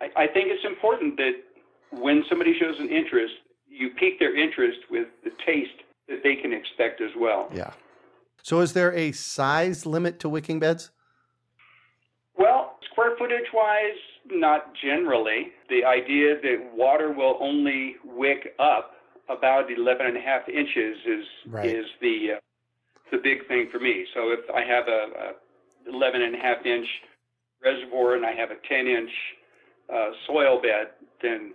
I, 0.00 0.24
I 0.24 0.26
think 0.28 0.48
it's 0.50 0.64
important 0.64 1.16
that 1.16 1.32
when 1.90 2.22
somebody 2.28 2.54
shows 2.58 2.78
an 2.78 2.88
interest, 2.88 3.34
you 3.68 3.90
pique 3.98 4.18
their 4.18 4.36
interest 4.36 4.78
with 4.90 5.08
the 5.24 5.30
taste 5.44 5.82
that 6.08 6.20
they 6.22 6.36
can 6.36 6.52
expect 6.52 7.00
as 7.00 7.10
well. 7.18 7.50
Yeah. 7.52 7.72
So 8.42 8.60
is 8.60 8.72
there 8.72 8.94
a 8.94 9.12
size 9.12 9.84
limit 9.84 10.20
to 10.20 10.28
wicking 10.28 10.60
beds? 10.60 10.90
Well, 12.38 12.78
square 12.90 13.16
footage 13.18 13.50
wise, 13.52 13.98
not 14.30 14.72
generally. 14.82 15.48
The 15.68 15.84
idea 15.84 16.40
that 16.40 16.70
water 16.74 17.12
will 17.12 17.36
only 17.40 17.96
wick 18.04 18.54
up 18.58 18.92
about 19.28 19.70
11 19.70 20.06
and 20.06 20.16
a 20.16 20.20
half 20.20 20.48
inches 20.48 20.96
is 21.06 21.24
Right. 21.46 21.66
is 21.66 21.86
the 22.00 22.32
uh, 22.36 22.40
the 23.10 23.18
big 23.22 23.46
thing 23.48 23.68
for 23.72 23.78
me. 23.80 24.06
So 24.14 24.30
if 24.32 24.40
I 24.54 24.60
have 24.62 24.86
a, 24.88 25.30
a 25.90 25.92
11 25.92 26.22
and 26.22 26.34
a 26.34 26.38
half 26.38 26.64
inch 26.66 26.86
reservoir 27.64 28.14
and 28.16 28.24
I 28.26 28.32
have 28.32 28.50
a 28.50 28.56
10 28.68 28.86
inch 28.86 29.10
uh, 29.92 30.10
soil 30.26 30.60
bed, 30.60 30.88
then 31.22 31.52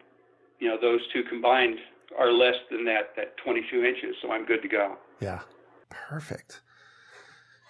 you 0.59 0.67
know 0.67 0.77
those 0.79 1.01
two 1.13 1.23
combined 1.29 1.77
are 2.17 2.31
less 2.31 2.55
than 2.71 2.85
that 2.85 3.15
that 3.15 3.37
22 3.43 3.83
inches. 3.83 4.15
So 4.21 4.31
I'm 4.31 4.45
good 4.45 4.61
to 4.61 4.67
go. 4.67 4.97
Yeah. 5.19 5.41
Perfect. 5.89 6.61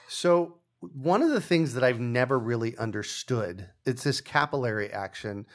So 0.08 0.58
one 0.94 1.22
of 1.22 1.30
the 1.30 1.42
things 1.42 1.74
that 1.74 1.84
I've 1.84 2.00
never 2.00 2.38
really 2.38 2.78
understood, 2.78 3.70
it's 3.86 4.04
this 4.04 4.22
capillary 4.22 4.92
action. 4.92 5.46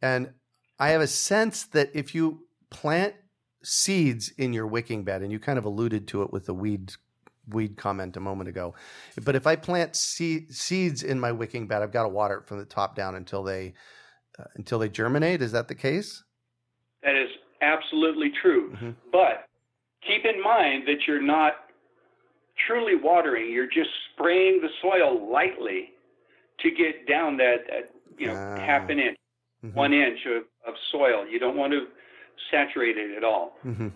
And 0.00 0.32
I 0.78 0.90
have 0.90 1.00
a 1.00 1.06
sense 1.06 1.64
that 1.66 1.90
if 1.94 2.14
you 2.14 2.46
plant 2.70 3.14
seeds 3.62 4.30
in 4.36 4.52
your 4.52 4.66
wicking 4.66 5.04
bed, 5.04 5.22
and 5.22 5.30
you 5.30 5.38
kind 5.38 5.58
of 5.58 5.64
alluded 5.64 6.08
to 6.08 6.22
it 6.22 6.32
with 6.32 6.46
the 6.46 6.54
weed 6.54 6.92
weed 7.48 7.76
comment 7.76 8.16
a 8.16 8.20
moment 8.20 8.48
ago, 8.48 8.74
but 9.24 9.34
if 9.34 9.46
I 9.46 9.56
plant 9.56 9.96
se- 9.96 10.46
seeds 10.50 11.02
in 11.02 11.18
my 11.18 11.32
wicking 11.32 11.66
bed, 11.66 11.82
I've 11.82 11.92
got 11.92 12.04
to 12.04 12.08
water 12.08 12.38
it 12.38 12.46
from 12.46 12.58
the 12.58 12.64
top 12.64 12.94
down 12.96 13.14
until 13.14 13.42
they 13.42 13.74
uh, 14.38 14.44
until 14.56 14.78
they 14.78 14.88
germinate. 14.88 15.42
Is 15.42 15.52
that 15.52 15.68
the 15.68 15.74
case? 15.74 16.22
That 17.02 17.16
is 17.16 17.28
absolutely 17.60 18.30
true. 18.40 18.72
Mhm. 18.76 18.94
But 19.10 19.46
keep 20.06 20.24
in 20.24 20.42
mind 20.42 20.86
that 20.86 21.06
you're 21.06 21.22
not 21.22 21.61
truly 22.66 22.94
watering, 22.96 23.50
you're 23.52 23.66
just 23.66 23.90
spraying 24.12 24.60
the 24.62 24.68
soil 24.80 25.30
lightly 25.32 25.90
to 26.60 26.70
get 26.70 27.06
down 27.08 27.36
that, 27.38 27.90
you 28.18 28.26
know, 28.26 28.34
Ah. 28.34 28.56
half 28.60 28.88
an 28.88 28.98
inch, 28.98 29.18
Mhm. 29.64 29.74
one 29.74 29.92
inch 29.92 30.26
of, 30.26 30.44
of 30.66 30.74
soil. 30.90 31.26
You 31.26 31.38
don't 31.38 31.56
want 31.56 31.72
to 31.72 31.86
saturate 32.50 32.96
it 32.96 33.16
at 33.16 33.24
all. 33.24 33.56
hmm 33.62 33.88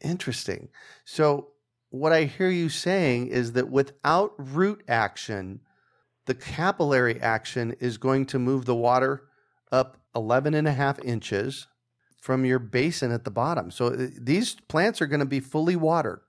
Interesting. 0.00 0.68
So, 1.04 1.48
what 1.90 2.12
I 2.12 2.24
hear 2.24 2.48
you 2.48 2.68
saying 2.68 3.28
is 3.28 3.52
that 3.52 3.68
without 3.70 4.32
root 4.38 4.82
action, 4.88 5.60
the 6.26 6.34
capillary 6.34 7.20
action 7.20 7.72
is 7.78 7.98
going 7.98 8.26
to 8.26 8.38
move 8.38 8.64
the 8.64 8.74
water 8.74 9.28
up 9.70 9.98
11 10.14 10.54
and 10.54 10.66
a 10.66 10.72
half 10.72 10.98
inches 11.04 11.66
from 12.20 12.44
your 12.44 12.58
basin 12.58 13.12
at 13.12 13.24
the 13.24 13.30
bottom. 13.30 13.70
So, 13.70 13.86
uh, 13.88 14.06
these 14.18 14.54
plants 14.54 15.00
are 15.00 15.06
going 15.06 15.20
to 15.20 15.26
be 15.26 15.40
fully 15.40 15.76
watered. 15.76 16.20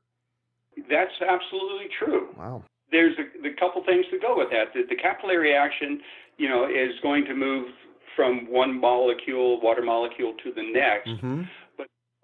That's 0.90 1.14
absolutely 1.22 1.88
true. 2.00 2.30
Wow. 2.38 2.64
There's 2.92 3.16
a, 3.18 3.42
the 3.42 3.54
couple 3.60 3.84
things 3.86 4.06
that 4.12 4.22
go 4.22 4.38
with 4.38 4.50
that. 4.52 4.74
The, 4.74 4.84
the 4.88 4.96
capillary 4.96 5.56
action, 5.56 6.02
you 6.38 6.48
know, 6.48 6.66
is 6.68 6.94
going 7.02 7.26
to 7.26 7.34
move 7.34 7.68
from 8.16 8.48
one 8.52 8.80
molecule, 8.80 9.60
water 9.62 9.82
molecule, 9.82 10.34
to 10.44 10.52
the 10.54 10.64
next. 10.72 11.10
hmm 11.22 11.44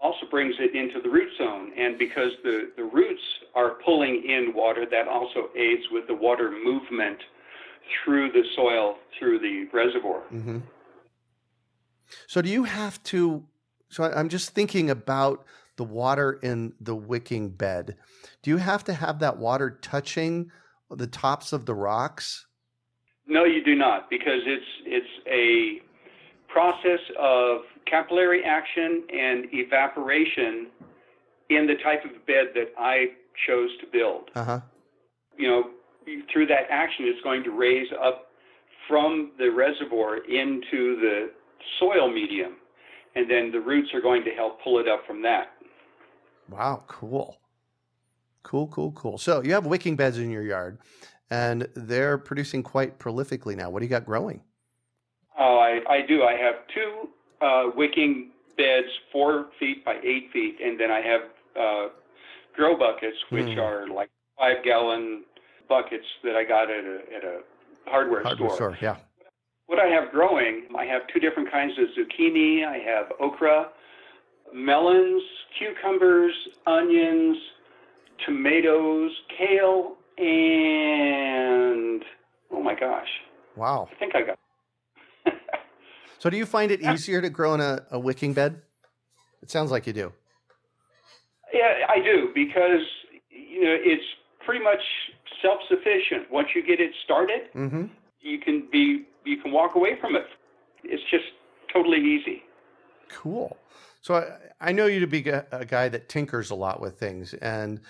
also 0.02 0.26
brings 0.32 0.56
it 0.60 0.76
into 0.76 1.02
the 1.02 1.10
root 1.10 1.30
zone. 1.38 1.72
And 1.78 1.98
because 1.98 2.32
the, 2.44 2.72
the 2.78 2.84
roots 2.84 3.22
are 3.56 3.76
pulling 3.86 4.24
in 4.26 4.54
water, 4.56 4.86
that 4.90 5.08
also 5.08 5.50
aids 5.58 5.84
with 5.92 6.08
the 6.08 6.14
water 6.14 6.52
movement 6.52 7.18
through 8.04 8.32
the 8.32 8.44
soil, 8.56 8.96
through 9.18 9.40
the 9.40 9.68
reservoir. 9.74 10.22
hmm 10.30 10.60
So, 12.28 12.42
do 12.42 12.50
you 12.50 12.64
have 12.64 13.02
to? 13.04 13.44
So, 13.90 14.04
I'm 14.04 14.30
just 14.30 14.52
thinking 14.52 14.90
about 14.90 15.44
the 15.80 15.84
water 15.86 16.38
in 16.44 16.74
the 16.82 16.94
wicking 16.94 17.48
bed. 17.48 17.96
Do 18.44 18.52
you 18.52 18.58
have 18.58 18.84
to 18.84 18.94
have 18.94 19.20
that 19.20 19.38
water 19.38 19.80
touching 19.82 20.52
the 20.92 21.08
tops 21.08 21.54
of 21.54 21.66
the 21.66 21.74
rocks? 21.74 22.46
No, 23.28 23.46
you 23.46 23.64
do 23.64 23.76
not, 23.76 24.10
because 24.10 24.42
it's 24.46 24.66
it's 24.86 25.08
a 25.26 25.82
process 26.52 27.00
of 27.18 27.62
capillary 27.86 28.44
action 28.44 29.04
and 29.10 29.46
evaporation 29.54 30.68
in 31.50 31.66
the 31.66 31.76
type 31.82 32.04
of 32.04 32.12
bed 32.28 32.48
that 32.56 32.74
I 32.78 33.12
chose 33.48 33.70
to 33.80 33.88
build. 33.90 34.32
Uh 34.36 34.44
huh. 34.44 34.60
You 35.38 35.48
know, 35.48 35.64
through 36.34 36.48
that 36.48 36.68
action, 36.70 37.06
it's 37.06 37.24
going 37.24 37.44
to 37.46 37.52
raise 37.52 37.88
up 38.04 38.26
from 38.90 39.32
the 39.38 39.48
reservoir 39.48 40.18
into 40.18 41.00
the 41.00 41.32
soil 41.80 42.12
medium, 42.12 42.58
and 43.16 43.32
then 43.32 43.50
the 43.50 43.62
roots 43.62 43.94
are 43.94 44.02
going 44.02 44.26
to 44.26 44.32
help 44.32 44.62
pull 44.62 44.78
it 44.80 44.90
up 44.90 45.08
from 45.08 45.22
that. 45.22 45.54
Wow, 46.50 46.84
cool. 46.88 47.38
Cool, 48.44 48.68
cool, 48.68 48.92
cool. 48.94 49.18
So 49.18 49.44
you 49.44 49.54
have 49.54 49.66
wicking 49.66 49.96
beds 49.96 50.18
in 50.18 50.32
your 50.32 50.44
yard 50.44 50.80
and 51.30 51.68
they're 51.76 52.18
producing 52.18 52.64
quite 52.64 52.98
prolifically 53.00 53.56
now. 53.56 53.70
What 53.70 53.80
do 53.80 53.86
you 53.86 53.90
got 53.90 54.06
growing? 54.06 54.42
Oh, 55.38 55.60
I, 55.60 55.82
I 55.92 56.02
do. 56.08 56.24
I 56.24 56.34
have 56.34 56.56
two 56.74 57.10
uh, 57.46 57.72
wicking 57.76 58.32
beds, 58.58 58.88
four 59.12 59.48
feet 59.60 59.86
by 59.86 59.98
eight 60.04 60.30
feet, 60.34 60.58
and 60.64 60.80
then 60.80 60.92
I 60.92 61.02
have 61.02 61.22
uh, 61.60 61.90
grow 62.56 62.78
buckets, 62.78 63.18
which 63.30 63.54
Hmm. 63.54 63.60
are 63.60 63.88
like 63.88 64.10
five 64.38 64.64
gallon 64.64 65.24
buckets 65.68 66.06
that 66.24 66.36
I 66.36 66.44
got 66.44 66.70
at 66.72 66.84
a, 66.84 67.00
at 67.16 67.24
a 67.24 67.40
hardware, 67.86 68.24
Hardware 68.24 68.50
store. 68.50 68.76
store, 68.76 68.78
yeah. 68.82 68.98
what 69.68 69.80
I 69.80 69.86
have 69.88 70.12
growing, 70.12 70.64
I 70.78 70.86
have 70.86 71.04
two 71.14 71.20
different 71.20 71.52
kinds 71.52 71.74
of 71.78 71.86
zucchini. 71.96 72.66
I 72.66 72.78
have 72.80 73.12
okra, 73.20 73.70
melons, 74.54 75.22
cucumbers, 75.58 76.34
onions, 76.68 77.38
tomatoes, 78.26 79.12
kale, 79.38 79.96
and 80.18 82.04
oh 82.52 82.62
my 82.62 82.76
gosh, 82.80 83.08
Wow. 83.56 83.90
I 83.92 83.96
think 83.96 84.16
I 84.16 84.22
got. 84.22 84.40
So 86.20 86.30
do 86.30 86.36
you 86.36 86.46
find 86.46 86.70
it 86.72 86.82
easier 86.82 87.22
to 87.22 87.30
grow 87.30 87.54
in 87.54 87.62
a, 87.62 87.86
a 87.92 88.00
wicking 88.00 88.34
bed? 88.34 88.62
It 89.42 89.50
sounds 89.50 89.72
like 89.72 89.88
you 89.88 89.94
do. 89.94 90.12
Yeah, 91.54 91.86
I 91.88 92.00
do 92.04 92.30
because 92.36 92.82
you 93.30 93.64
know 93.64 93.76
it's 93.80 94.04
pretty 94.46 94.62
much 94.64 94.82
self-sufficient. 95.42 96.30
Once 96.30 96.50
you 96.54 96.62
get 96.62 96.82
it 96.82 96.92
started, 97.06 97.44
Mm-hmm. 97.56 97.86
you 98.20 98.38
can 98.40 98.68
be 98.70 99.06
you 99.24 99.38
can 99.38 99.52
walk 99.54 99.76
away 99.76 99.98
from 100.02 100.16
it. 100.18 100.26
It's 100.84 101.04
just 101.10 101.24
totally 101.74 102.00
easy. 102.00 102.44
Cool. 103.10 103.56
So 104.02 104.16
I, 104.16 104.70
I 104.70 104.72
know 104.72 104.86
you 104.86 105.00
to 105.02 105.08
be 105.08 105.28
a, 105.30 105.66
guy 105.66 105.90
that 105.90 106.10
tinkers 106.10 106.52
a 106.52 106.56
lot 106.56 106.80
with 106.80 107.00
things, 107.00 107.34
and 107.34 107.82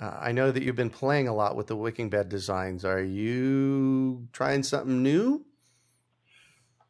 uh, 0.00 0.16
I 0.20 0.32
know 0.32 0.52
that 0.52 0.62
you've 0.62 0.76
been 0.76 0.90
playing 0.90 1.28
a 1.28 1.34
lot 1.34 1.56
with 1.56 1.66
the 1.66 1.76
wicking 1.76 2.08
bed 2.08 2.28
designs. 2.28 2.84
Are 2.84 3.02
you 3.02 4.28
trying 4.32 4.62
something 4.62 5.02
new? 5.02 5.44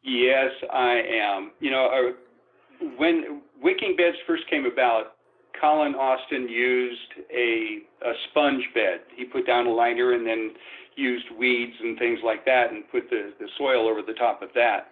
Yes, 0.03 0.51
I 0.71 1.01
am. 1.11 1.51
You 1.59 1.71
know, 1.71 1.85
uh, 1.87 2.85
when 2.97 3.41
wicking 3.61 3.95
beds 3.95 4.17
first 4.27 4.43
came 4.49 4.65
about, 4.65 5.15
Colin 5.59 5.95
Austin 5.95 6.47
used 6.47 7.13
a, 7.35 7.79
a 8.05 8.13
sponge 8.29 8.63
bed. 8.73 9.01
He 9.15 9.25
put 9.25 9.45
down 9.45 9.67
a 9.67 9.73
liner 9.73 10.13
and 10.13 10.25
then 10.25 10.51
used 10.95 11.25
weeds 11.37 11.73
and 11.81 11.97
things 11.97 12.19
like 12.23 12.45
that 12.45 12.71
and 12.71 12.83
put 12.91 13.09
the, 13.09 13.33
the 13.39 13.47
soil 13.57 13.87
over 13.87 14.01
the 14.01 14.13
top 14.13 14.41
of 14.41 14.49
that. 14.55 14.91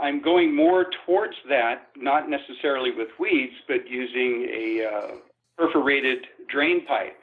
I'm 0.00 0.20
going 0.22 0.54
more 0.54 0.86
towards 1.06 1.34
that, 1.48 1.88
not 1.96 2.28
necessarily 2.28 2.90
with 2.90 3.08
weeds, 3.18 3.54
but 3.66 3.88
using 3.88 4.48
a 4.52 4.84
uh, 4.84 5.10
perforated 5.56 6.26
drain 6.48 6.84
pipe 6.86 7.16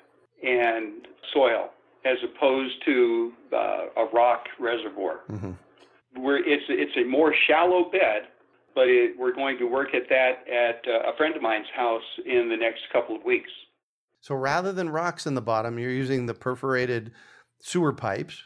and 0.43 1.07
soil 1.33 1.69
as 2.05 2.17
opposed 2.23 2.73
to 2.85 3.31
uh, 3.53 3.85
a 3.97 4.05
rock 4.13 4.45
reservoir 4.59 5.21
Mm-hmm. 5.31 5.51
we're 6.17 6.37
it's 6.37 6.65
it's 6.69 6.95
a 6.97 7.03
more 7.09 7.33
shallow 7.47 7.89
bed, 7.89 8.27
but 8.75 8.87
it, 8.87 9.17
we're 9.17 9.33
going 9.33 9.57
to 9.59 9.65
work 9.65 9.93
at 9.93 10.09
that 10.09 10.47
at 10.51 10.81
uh, 10.87 11.11
a 11.11 11.15
friend 11.17 11.35
of 11.35 11.41
mine's 11.41 11.67
house 11.75 12.03
in 12.25 12.49
the 12.49 12.57
next 12.57 12.81
couple 12.91 13.15
of 13.15 13.23
weeks. 13.23 13.49
So 14.19 14.35
rather 14.35 14.71
than 14.71 14.89
rocks 14.89 15.25
in 15.25 15.35
the 15.35 15.41
bottom, 15.41 15.79
you're 15.79 15.91
using 15.91 16.25
the 16.25 16.33
perforated 16.33 17.11
sewer 17.61 17.93
pipes 17.93 18.43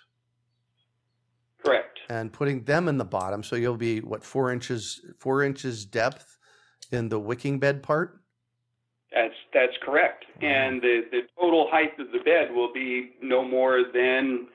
Correct. 1.65 2.00
and 2.10 2.32
putting 2.32 2.63
them 2.63 2.88
in 2.88 2.98
the 2.98 3.06
bottom. 3.06 3.43
So 3.43 3.56
you'll 3.56 3.78
be 3.78 4.00
what 4.00 4.24
four 4.24 4.52
inches 4.52 5.02
four 5.20 5.43
inches 5.43 5.86
depth 5.86 6.38
in 6.91 7.10
the 7.10 7.20
wicking 7.20 7.60
bed 7.60 7.84
part. 7.84 8.22
That's 9.13 9.34
that's 9.54 9.74
correct. 9.84 10.26
And 10.41 10.82
the 10.82 11.02
the 11.12 11.22
total 11.39 11.67
height 11.72 11.98
of 12.00 12.12
the 12.12 12.20
bed 12.20 12.54
will 12.54 12.72
be 12.74 13.12
no 13.22 13.43
more 13.43 13.84
than 13.93 14.48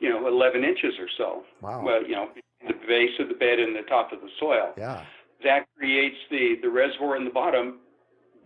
you 0.00 0.08
know 0.08 0.26
11 0.26 0.64
inches 0.64 0.94
or 0.98 1.08
so. 1.16 1.42
Wow. 1.60 1.84
Well, 1.84 2.02
you 2.02 2.12
know, 2.16 2.28
the 2.66 2.74
base 2.88 3.12
of 3.20 3.28
the 3.28 3.34
bed 3.34 3.58
and 3.58 3.74
the 3.76 3.82
top 3.88 4.12
of 4.12 4.20
the 4.20 4.28
soil. 4.38 4.72
Yeah. 4.76 5.04
That 5.44 5.66
creates 5.78 6.16
the 6.30 6.56
the 6.62 6.68
reservoir 6.68 7.16
in 7.16 7.24
the 7.24 7.30
bottom 7.30 7.78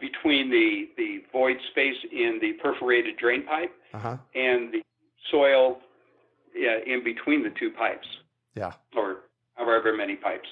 between 0.00 0.50
the 0.50 0.88
the 0.96 1.22
void 1.32 1.56
space 1.70 1.96
in 2.12 2.38
the 2.40 2.52
perforated 2.62 3.16
drain 3.16 3.44
pipe 3.46 3.72
Uh 3.94 3.98
huh. 3.98 4.16
and 4.34 4.72
the 4.72 4.82
soil 5.30 5.78
yeah, 6.54 6.76
in 6.86 7.02
between 7.04 7.42
the 7.42 7.50
two 7.58 7.70
pipes, 7.70 8.06
Yeah. 8.54 8.72
or 8.96 9.24
however 9.56 9.92
many 9.96 10.16
pipes. 10.16 10.48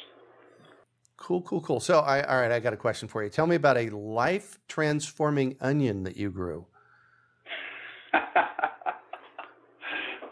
Cool, 1.17 1.43
cool, 1.43 1.61
cool. 1.61 1.79
So, 1.81 2.01
I 2.01 2.23
all 2.23 2.41
right. 2.41 2.51
I 2.51 2.59
got 2.59 2.73
a 2.73 2.77
question 2.77 3.07
for 3.09 3.23
you. 3.23 3.31
Tell 3.31 3.47
me 3.47 3.55
about 3.55 3.77
a 3.77 3.91
life 3.91 4.59
transforming 4.67 5.57
onion 5.61 6.03
that 6.05 6.17
you 6.17 6.31
grew. 6.31 6.67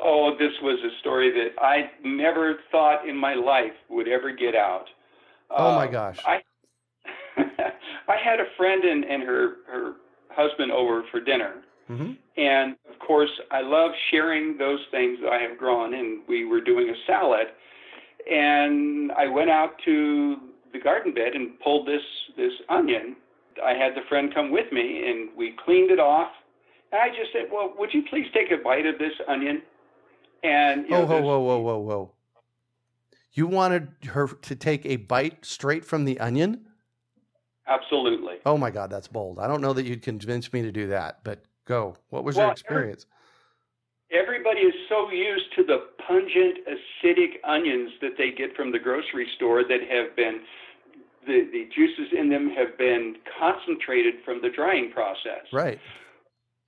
oh, 0.03 0.35
this 0.39 0.53
was 0.63 0.79
a 0.85 0.99
story 1.01 1.31
that 1.33 1.61
I 1.63 1.91
never 2.05 2.57
thought 2.71 3.09
in 3.09 3.17
my 3.17 3.35
life 3.35 3.73
would 3.89 4.09
ever 4.09 4.33
get 4.33 4.55
out. 4.55 4.87
Oh 5.51 5.75
my 5.75 5.87
Uh, 5.87 5.91
gosh. 5.91 6.19
I 6.27 6.41
I 7.37 8.17
had 8.23 8.41
a 8.41 8.47
friend 8.57 8.83
and, 8.85 9.05
and 9.05 9.23
her 9.23 9.57
her 9.71 9.93
husband 10.31 10.73
over 10.73 11.05
for 11.11 11.21
dinner, 11.21 11.63
Mm-hmm. 11.91 12.13
and 12.37 12.77
of 12.89 12.99
course 13.05 13.31
I 13.51 13.63
love 13.63 13.91
sharing 14.11 14.57
those 14.59 14.79
things 14.93 15.19
that 15.23 15.31
I 15.33 15.41
have 15.43 15.59
grown. 15.59 15.95
And 15.95 16.21
we 16.29 16.45
were 16.45 16.61
doing 16.61 16.89
a 16.89 16.95
salad, 17.07 17.49
and 18.31 19.11
I 19.13 19.27
went 19.27 19.51
out 19.51 19.73
to 19.85 20.37
the 20.73 20.79
garden 20.79 21.13
bed 21.13 21.35
and 21.35 21.59
pulled 21.61 21.87
this 21.89 22.03
this 22.37 22.53
onion. 22.69 23.17
I 23.65 23.73
had 23.75 23.95
the 23.95 24.03
friend 24.09 24.33
come 24.33 24.51
with 24.53 24.73
me, 24.73 25.03
and 25.11 25.31
we 25.37 25.55
cleaned 25.65 25.91
it 25.91 25.99
off. 25.99 26.31
And 26.93 27.01
I 27.01 27.09
just 27.09 27.33
said, 27.33 27.51
"Well, 27.53 27.75
would 27.79 27.93
you 27.93 28.03
please 28.09 28.27
take 28.33 28.51
a 28.53 28.63
bite 28.63 28.87
of 28.87 28.99
this 28.99 29.13
onion?" 29.29 29.63
And 30.43 30.89
you 30.89 30.95
Oh, 30.97 31.01
know, 31.03 31.07
whoa, 31.07 31.21
whoa, 31.21 31.41
whoa, 31.41 31.59
whoa, 31.59 31.79
whoa. 31.79 32.13
You 33.33 33.47
wanted 33.47 33.89
her 34.09 34.27
to 34.29 34.57
take 34.57 34.87
a 34.87 34.97
bite 34.97 35.45
straight 35.45 35.85
from 35.85 36.05
the 36.05 36.19
onion? 36.21 36.67
absolutely. 37.67 38.35
Oh 38.45 38.59
my 38.59 38.71
God, 38.71 38.91
that's 38.91 39.07
bold. 39.07 39.39
I 39.39 39.47
don't 39.47 39.61
know 39.61 39.73
that 39.73 39.85
you'd 39.87 40.03
convince 40.03 40.53
me 40.53 40.63
to 40.63 40.73
do 40.73 40.89
that, 40.89 41.23
but 41.23 41.45
go. 41.71 41.95
What 42.11 42.25
was 42.25 42.37
your 42.37 42.51
experience? 42.51 43.07
Everybody 44.13 44.61
is 44.61 44.75
so 44.89 45.09
used 45.11 45.55
to 45.57 45.63
the 45.63 45.87
pungent, 46.05 46.67
acidic 46.67 47.39
onions 47.45 47.93
that 48.03 48.19
they 48.19 48.33
get 48.33 48.57
from 48.57 48.73
the 48.73 48.79
grocery 48.79 49.29
store 49.37 49.63
that 49.63 49.81
have 49.89 50.17
been, 50.17 50.41
the, 51.27 51.49
the 51.53 51.69
juices 51.75 52.13
in 52.19 52.29
them 52.29 52.51
have 52.51 52.77
been 52.77 53.15
concentrated 53.39 54.15
from 54.25 54.43
the 54.43 54.51
drying 54.51 54.91
process. 54.93 55.47
Right. 55.53 55.79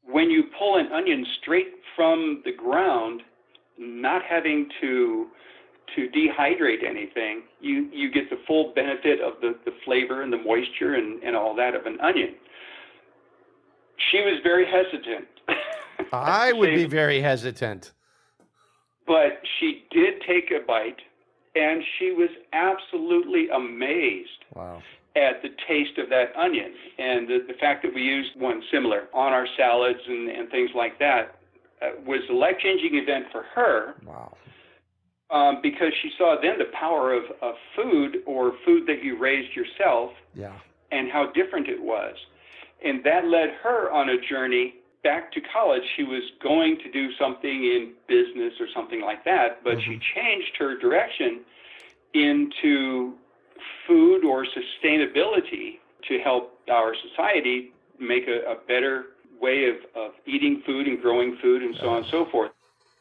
When 0.04 0.30
you 0.30 0.44
pull 0.56 0.76
an 0.76 0.92
onion 0.92 1.26
straight 1.42 1.72
from 1.96 2.42
the 2.44 2.52
ground, 2.52 3.22
not 3.78 4.22
having 4.22 4.68
to 4.80 5.26
to 5.96 6.08
dehydrate 6.08 6.82
anything, 6.88 7.42
you, 7.60 7.88
you 7.92 8.10
get 8.10 8.30
the 8.30 8.38
full 8.46 8.72
benefit 8.74 9.20
of 9.20 9.34
the, 9.42 9.54
the 9.66 9.72
flavor 9.84 10.22
and 10.22 10.32
the 10.32 10.38
moisture 10.38 10.94
and, 10.94 11.22
and 11.22 11.36
all 11.36 11.54
that 11.54 11.74
of 11.74 11.84
an 11.84 12.00
onion. 12.00 12.34
She 14.10 14.18
was 14.18 14.40
very 14.42 14.66
hesitant. 14.66 15.28
I 16.12 16.52
would 16.52 16.74
be 16.74 16.84
very 16.86 17.20
hesitant. 17.20 17.92
but 19.06 19.40
she 19.58 19.84
did 19.90 20.14
take 20.26 20.50
a 20.50 20.64
bite 20.66 21.00
and 21.54 21.82
she 21.98 22.12
was 22.12 22.30
absolutely 22.52 23.48
amazed 23.50 24.28
Wow. 24.54 24.82
at 25.16 25.42
the 25.42 25.48
taste 25.68 25.98
of 25.98 26.08
that 26.10 26.34
onion 26.36 26.72
and 26.98 27.28
the, 27.28 27.38
the 27.46 27.54
fact 27.54 27.82
that 27.82 27.94
we 27.94 28.02
used 28.02 28.30
one 28.38 28.62
similar 28.72 29.08
on 29.12 29.32
our 29.32 29.46
salads 29.56 29.98
and, 30.06 30.28
and 30.28 30.50
things 30.50 30.70
like 30.74 30.98
that 30.98 31.36
uh, 31.82 31.88
was 32.06 32.20
a 32.30 32.32
life-changing 32.32 32.94
event 32.94 33.26
for 33.32 33.42
her 33.54 33.94
Wow. 34.06 34.36
um, 35.30 35.60
because 35.62 35.92
she 36.02 36.10
saw 36.18 36.36
then 36.40 36.58
the 36.58 36.70
power 36.78 37.12
of, 37.12 37.24
of 37.42 37.54
food 37.76 38.18
or 38.26 38.52
food 38.64 38.86
that 38.86 39.02
you 39.02 39.18
raised 39.18 39.54
yourself 39.56 40.10
Yeah. 40.34 40.52
and 40.90 41.10
how 41.10 41.30
different 41.32 41.68
it 41.68 41.82
was. 41.82 42.14
And 42.84 43.02
that 43.04 43.26
led 43.26 43.50
her 43.62 43.90
on 43.92 44.08
a 44.08 44.20
journey 44.20 44.74
back 45.02 45.32
to 45.32 45.40
college. 45.40 45.82
She 45.96 46.04
was 46.04 46.22
going 46.42 46.78
to 46.78 46.90
do 46.90 47.12
something 47.18 47.64
in 47.64 47.92
business 48.08 48.54
or 48.60 48.66
something 48.74 49.00
like 49.00 49.24
that, 49.24 49.62
but 49.64 49.80
she 49.80 49.92
mm-hmm. 49.92 50.18
changed 50.20 50.56
her 50.58 50.78
direction 50.78 51.40
into 52.14 53.14
food 53.86 54.24
or 54.24 54.44
sustainability 54.46 55.78
to 56.08 56.18
help 56.18 56.58
our 56.70 56.94
society 57.10 57.72
make 57.98 58.24
a, 58.28 58.50
a 58.50 58.56
better 58.66 59.06
way 59.40 59.68
of, 59.68 59.76
of 59.94 60.12
eating 60.26 60.62
food 60.64 60.86
and 60.86 61.00
growing 61.00 61.36
food 61.42 61.62
and 61.62 61.74
so 61.80 61.88
on 61.88 61.98
and 61.98 62.06
so 62.06 62.26
forth. 62.30 62.52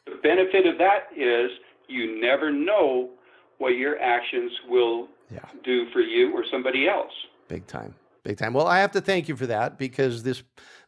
The 0.06 0.18
benefit 0.22 0.66
of 0.66 0.78
that 0.78 1.08
is 1.16 1.50
you 1.88 2.20
never 2.20 2.50
know 2.50 3.10
what 3.58 3.70
your 3.76 4.00
actions 4.00 4.50
will 4.68 5.08
Yeah. 5.30 5.40
do 5.62 5.88
for 5.92 6.00
you 6.00 6.32
or 6.34 6.44
somebody 6.50 6.88
else. 6.88 7.12
Big 7.48 7.66
time. 7.66 7.94
Big 8.24 8.38
time. 8.38 8.54
Well, 8.54 8.68
I 8.68 8.78
have 8.78 8.92
to 8.92 9.00
thank 9.00 9.28
you 9.28 9.36
for 9.36 9.46
that 9.46 9.78
because 9.78 10.22
this 10.22 10.42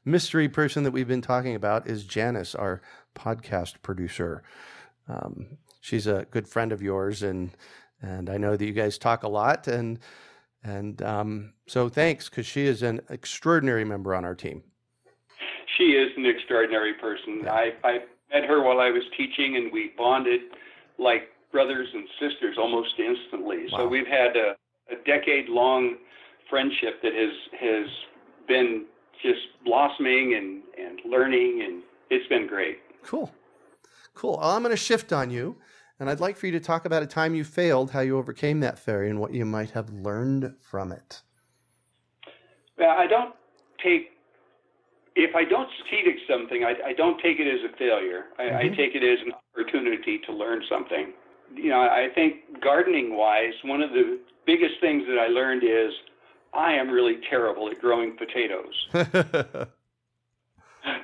mystery 0.04 0.48
person 0.48 0.84
that 0.84 0.92
we've 0.92 1.08
been 1.08 1.22
talking 1.22 1.56
about 1.56 1.88
is 1.88 2.04
Janice, 2.04 2.54
our 2.54 2.80
podcast 3.16 3.82
producer. 3.82 4.42
Um, 5.08 5.58
she's 5.80 6.06
a 6.06 6.26
good 6.30 6.46
friend 6.46 6.70
of 6.72 6.80
yours, 6.80 7.22
and 7.22 7.50
and 8.00 8.30
I 8.30 8.36
know 8.36 8.56
that 8.56 8.64
you 8.64 8.72
guys 8.72 8.98
talk 8.98 9.24
a 9.24 9.28
lot, 9.28 9.66
and 9.66 9.98
and 10.62 11.02
um, 11.02 11.52
so 11.66 11.88
thanks 11.88 12.28
because 12.28 12.46
she 12.46 12.66
is 12.66 12.82
an 12.82 13.00
extraordinary 13.10 13.84
member 13.84 14.14
on 14.14 14.24
our 14.24 14.34
team. 14.34 14.62
She 15.76 15.92
is 15.92 16.12
an 16.16 16.26
extraordinary 16.26 16.94
person. 16.94 17.48
I, 17.48 17.72
I 17.82 17.98
met 18.32 18.44
her 18.48 18.62
while 18.62 18.78
I 18.78 18.90
was 18.90 19.02
teaching, 19.16 19.56
and 19.56 19.72
we 19.72 19.92
bonded 19.98 20.40
like 20.98 21.30
brothers 21.50 21.88
and 21.92 22.06
sisters 22.20 22.56
almost 22.58 22.94
instantly. 22.98 23.66
Wow. 23.72 23.78
So 23.78 23.88
we've 23.88 24.06
had 24.06 24.36
a, 24.36 24.54
a 24.92 24.96
decade 25.04 25.48
long 25.48 25.96
friendship 26.50 27.02
that 27.02 27.12
has 27.12 27.32
has 27.60 27.86
been 28.46 28.86
just 29.22 29.40
blossoming 29.64 30.34
and, 30.34 30.62
and 30.78 31.00
learning, 31.10 31.62
and 31.64 31.82
it's 32.10 32.28
been 32.28 32.46
great. 32.46 32.78
Cool. 33.02 33.32
Cool. 34.14 34.38
Well, 34.38 34.50
I'm 34.50 34.62
going 34.62 34.70
to 34.70 34.76
shift 34.76 35.12
on 35.12 35.30
you 35.30 35.56
And 36.00 36.10
I'd 36.10 36.20
like 36.20 36.36
for 36.36 36.46
you 36.46 36.52
to 36.52 36.60
talk 36.60 36.84
about 36.84 37.02
a 37.02 37.06
time 37.06 37.34
you 37.34 37.44
failed, 37.44 37.92
how 37.92 38.00
you 38.00 38.18
overcame 38.18 38.60
that 38.60 38.78
failure, 38.78 39.08
and 39.08 39.20
what 39.20 39.32
you 39.32 39.44
might 39.44 39.70
have 39.70 39.90
learned 39.90 40.54
from 40.60 40.92
it. 40.92 41.22
Well, 42.76 42.90
I 42.90 43.06
don't 43.06 43.34
take 43.82 44.10
if 45.16 45.34
I 45.36 45.44
don't 45.44 45.68
succeed 45.78 46.08
at 46.08 46.18
something, 46.28 46.64
I, 46.64 46.90
I 46.90 46.92
don't 46.92 47.20
take 47.22 47.38
it 47.38 47.46
as 47.46 47.60
a 47.70 47.76
failure. 47.76 48.24
I, 48.36 48.42
mm-hmm. 48.42 48.56
I 48.56 48.62
take 48.76 48.96
it 48.96 49.04
as 49.04 49.24
an 49.24 49.32
opportunity 49.32 50.18
to 50.26 50.32
learn 50.32 50.62
something. 50.68 51.12
You 51.54 51.70
know, 51.70 51.82
I 51.82 52.08
think 52.16 52.60
gardening 52.60 53.16
wise, 53.16 53.54
one 53.62 53.80
of 53.80 53.90
the 53.90 54.18
biggest 54.44 54.74
things 54.80 55.04
that 55.06 55.18
I 55.20 55.28
learned 55.28 55.62
is 55.62 55.94
I 56.54 56.72
am 56.72 56.88
really 56.90 57.18
terrible 57.28 57.68
at 57.68 57.80
growing 57.80 58.16
potatoes. 58.16 58.88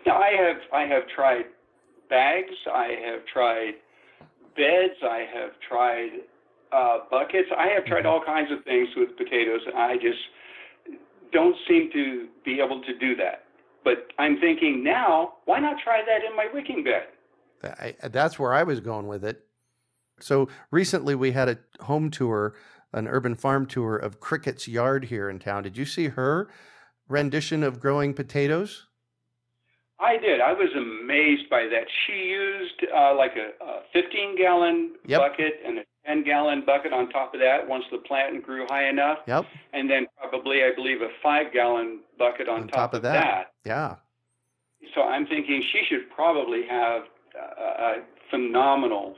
now 0.07 0.17
I 0.17 0.31
have 0.31 0.57
I 0.73 0.83
have 0.83 1.09
tried 1.15 1.47
bags, 2.09 2.55
I 2.73 2.97
have 3.05 3.27
tried 3.27 3.75
beds, 4.57 4.95
I 5.03 5.27
have 5.33 5.51
tried 5.67 6.11
uh, 6.73 6.99
buckets, 7.11 7.49
I 7.57 7.69
have 7.69 7.85
tried 7.85 8.07
all 8.07 8.23
kinds 8.25 8.51
of 8.53 8.65
things 8.65 8.89
with 8.97 9.17
potatoes, 9.17 9.61
and 9.67 9.77
I 9.77 9.97
just 9.97 10.19
don't 11.33 11.57
seem 11.69 11.91
to 11.93 12.29
be 12.45 12.61
able 12.61 12.83
to 12.83 12.99
do 12.99 13.17
that. 13.17 13.45
But 13.85 14.09
I'm 14.19 14.39
thinking 14.41 14.85
now, 14.85 15.35
why 15.47 15.61
not 15.61 15.77
try 15.83 16.03
that 16.07 16.25
in 16.29 16.37
my 16.37 16.47
wicking 16.53 16.85
bed? 16.85 17.07
I, 17.63 17.95
that's 18.09 18.39
where 18.39 18.53
I 18.53 18.63
was 18.63 18.81
going 18.81 19.07
with 19.07 19.25
it. 19.25 19.45
So 20.19 20.49
recently 20.71 21.15
we 21.15 21.33
had 21.33 21.49
a 21.49 21.59
home 21.83 22.11
tour, 22.11 22.55
an 22.92 23.09
urban 23.09 23.35
farm 23.35 23.66
tour 23.66 23.96
of 23.96 24.20
Cricket's 24.20 24.66
yard 24.66 25.05
here 25.05 25.29
in 25.29 25.38
town. 25.38 25.62
Did 25.62 25.76
you 25.76 25.85
see 25.85 26.09
her 26.09 26.48
rendition 27.09 27.62
of 27.62 27.81
growing 27.81 28.14
potatoes? 28.14 28.87
I 30.00 30.16
did. 30.16 30.40
I 30.40 30.53
was 30.53 30.70
amazed 30.74 31.50
by 31.50 31.68
that. 31.70 31.85
She 32.07 32.12
used 32.12 32.87
uh, 32.94 33.14
like 33.14 33.33
a, 33.37 33.62
a 33.62 33.81
15 33.92 34.37
gallon 34.37 34.92
yep. 35.07 35.20
bucket 35.20 35.61
and 35.64 35.79
a 35.79 35.83
10 36.07 36.24
gallon 36.24 36.64
bucket 36.64 36.92
on 36.92 37.11
top 37.11 37.35
of 37.35 37.40
that 37.40 37.68
once 37.68 37.85
the 37.92 37.98
plant 37.98 38.42
grew 38.42 38.66
high 38.68 38.88
enough. 38.88 39.18
Yep. 39.26 39.44
And 39.74 39.90
then 39.90 40.07
probably, 40.16 40.62
I 40.62 40.70
believe, 40.74 41.03
a 41.03 41.09
five 41.22 41.53
gallon 41.53 42.00
bucket 42.18 42.48
on, 42.48 42.62
on 42.62 42.68
top, 42.68 42.76
top, 42.76 42.94
of 42.94 43.03
that. 43.03 43.12
that. 43.12 43.53
Yeah. 43.66 43.96
So 44.94 45.03
I'm 45.03 45.26
thinking 45.26 45.62
she 45.70 45.83
should 45.88 46.11
probably 46.14 46.62
have 46.66 47.03
a, 47.37 47.85
a 47.85 47.94
phenomenal 48.31 49.16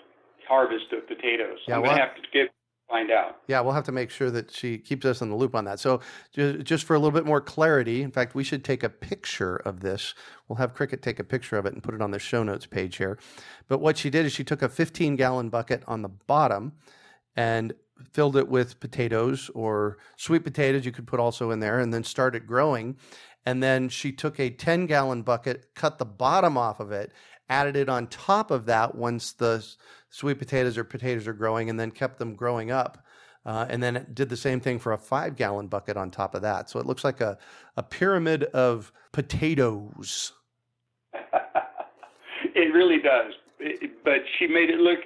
harvest 0.48 0.92
of 0.92 1.06
potatoes. 1.06 1.58
Yeah, 1.68 1.76
I'm 1.76 1.82
going 1.84 1.96
to 1.96 2.02
have 2.02 2.16
to 2.16 2.22
get 2.32 2.50
find 2.92 3.10
out. 3.10 3.38
Yeah, 3.48 3.60
we'll 3.60 3.72
have 3.72 3.84
to 3.84 3.92
make 3.92 4.10
sure 4.10 4.30
that 4.30 4.52
she 4.52 4.76
keeps 4.76 5.06
us 5.06 5.22
in 5.22 5.30
the 5.30 5.34
loop 5.34 5.54
on 5.54 5.64
that. 5.64 5.80
So, 5.80 6.00
just 6.36 6.84
for 6.84 6.94
a 6.94 6.98
little 6.98 7.10
bit 7.10 7.24
more 7.24 7.40
clarity, 7.40 8.02
in 8.02 8.10
fact, 8.10 8.34
we 8.34 8.44
should 8.44 8.64
take 8.64 8.82
a 8.82 8.90
picture 8.90 9.56
of 9.56 9.80
this. 9.80 10.14
We'll 10.46 10.58
have 10.58 10.74
Cricket 10.74 11.02
take 11.02 11.18
a 11.18 11.24
picture 11.24 11.56
of 11.56 11.64
it 11.64 11.72
and 11.72 11.82
put 11.82 11.94
it 11.94 12.02
on 12.02 12.10
the 12.10 12.18
show 12.18 12.42
notes 12.42 12.66
page 12.66 12.96
here. 12.96 13.18
But 13.66 13.80
what 13.80 13.96
she 13.96 14.10
did 14.10 14.26
is 14.26 14.32
she 14.32 14.44
took 14.44 14.60
a 14.60 14.68
15 14.68 15.16
gallon 15.16 15.48
bucket 15.48 15.82
on 15.88 16.02
the 16.02 16.10
bottom 16.10 16.72
and 17.34 17.72
filled 18.12 18.36
it 18.36 18.48
with 18.48 18.78
potatoes 18.78 19.50
or 19.54 19.96
sweet 20.16 20.44
potatoes 20.44 20.84
you 20.84 20.92
could 20.92 21.06
put 21.06 21.20
also 21.20 21.50
in 21.50 21.60
there 21.60 21.78
and 21.78 21.94
then 21.94 22.04
started 22.04 22.46
growing 22.46 22.96
and 23.46 23.62
then 23.62 23.88
she 23.88 24.10
took 24.10 24.40
a 24.40 24.50
10 24.50 24.86
gallon 24.86 25.22
bucket 25.22 25.72
cut 25.76 25.98
the 25.98 26.04
bottom 26.04 26.58
off 26.58 26.80
of 26.80 26.90
it 26.90 27.12
added 27.48 27.76
it 27.76 27.88
on 27.88 28.06
top 28.06 28.50
of 28.50 28.66
that 28.66 28.94
once 28.94 29.32
the 29.32 29.64
sweet 30.10 30.38
potatoes 30.38 30.78
or 30.78 30.84
potatoes 30.84 31.26
are 31.26 31.32
growing, 31.32 31.70
and 31.70 31.78
then 31.78 31.90
kept 31.90 32.18
them 32.18 32.34
growing 32.34 32.70
up. 32.70 33.04
Uh, 33.44 33.66
and 33.68 33.82
then 33.82 34.06
did 34.14 34.28
the 34.28 34.36
same 34.36 34.60
thing 34.60 34.78
for 34.78 34.92
a 34.92 34.98
five 34.98 35.34
gallon 35.34 35.66
bucket 35.66 35.96
on 35.96 36.12
top 36.12 36.36
of 36.36 36.42
that. 36.42 36.70
So 36.70 36.78
it 36.78 36.86
looks 36.86 37.02
like 37.02 37.20
a, 37.20 37.38
a 37.76 37.82
pyramid 37.82 38.44
of 38.44 38.92
potatoes. 39.10 40.32
it 42.54 42.72
really 42.72 42.98
does. 43.02 43.32
It, 43.58 44.04
but 44.04 44.20
she 44.38 44.46
made 44.46 44.70
it 44.70 44.78
look 44.78 45.00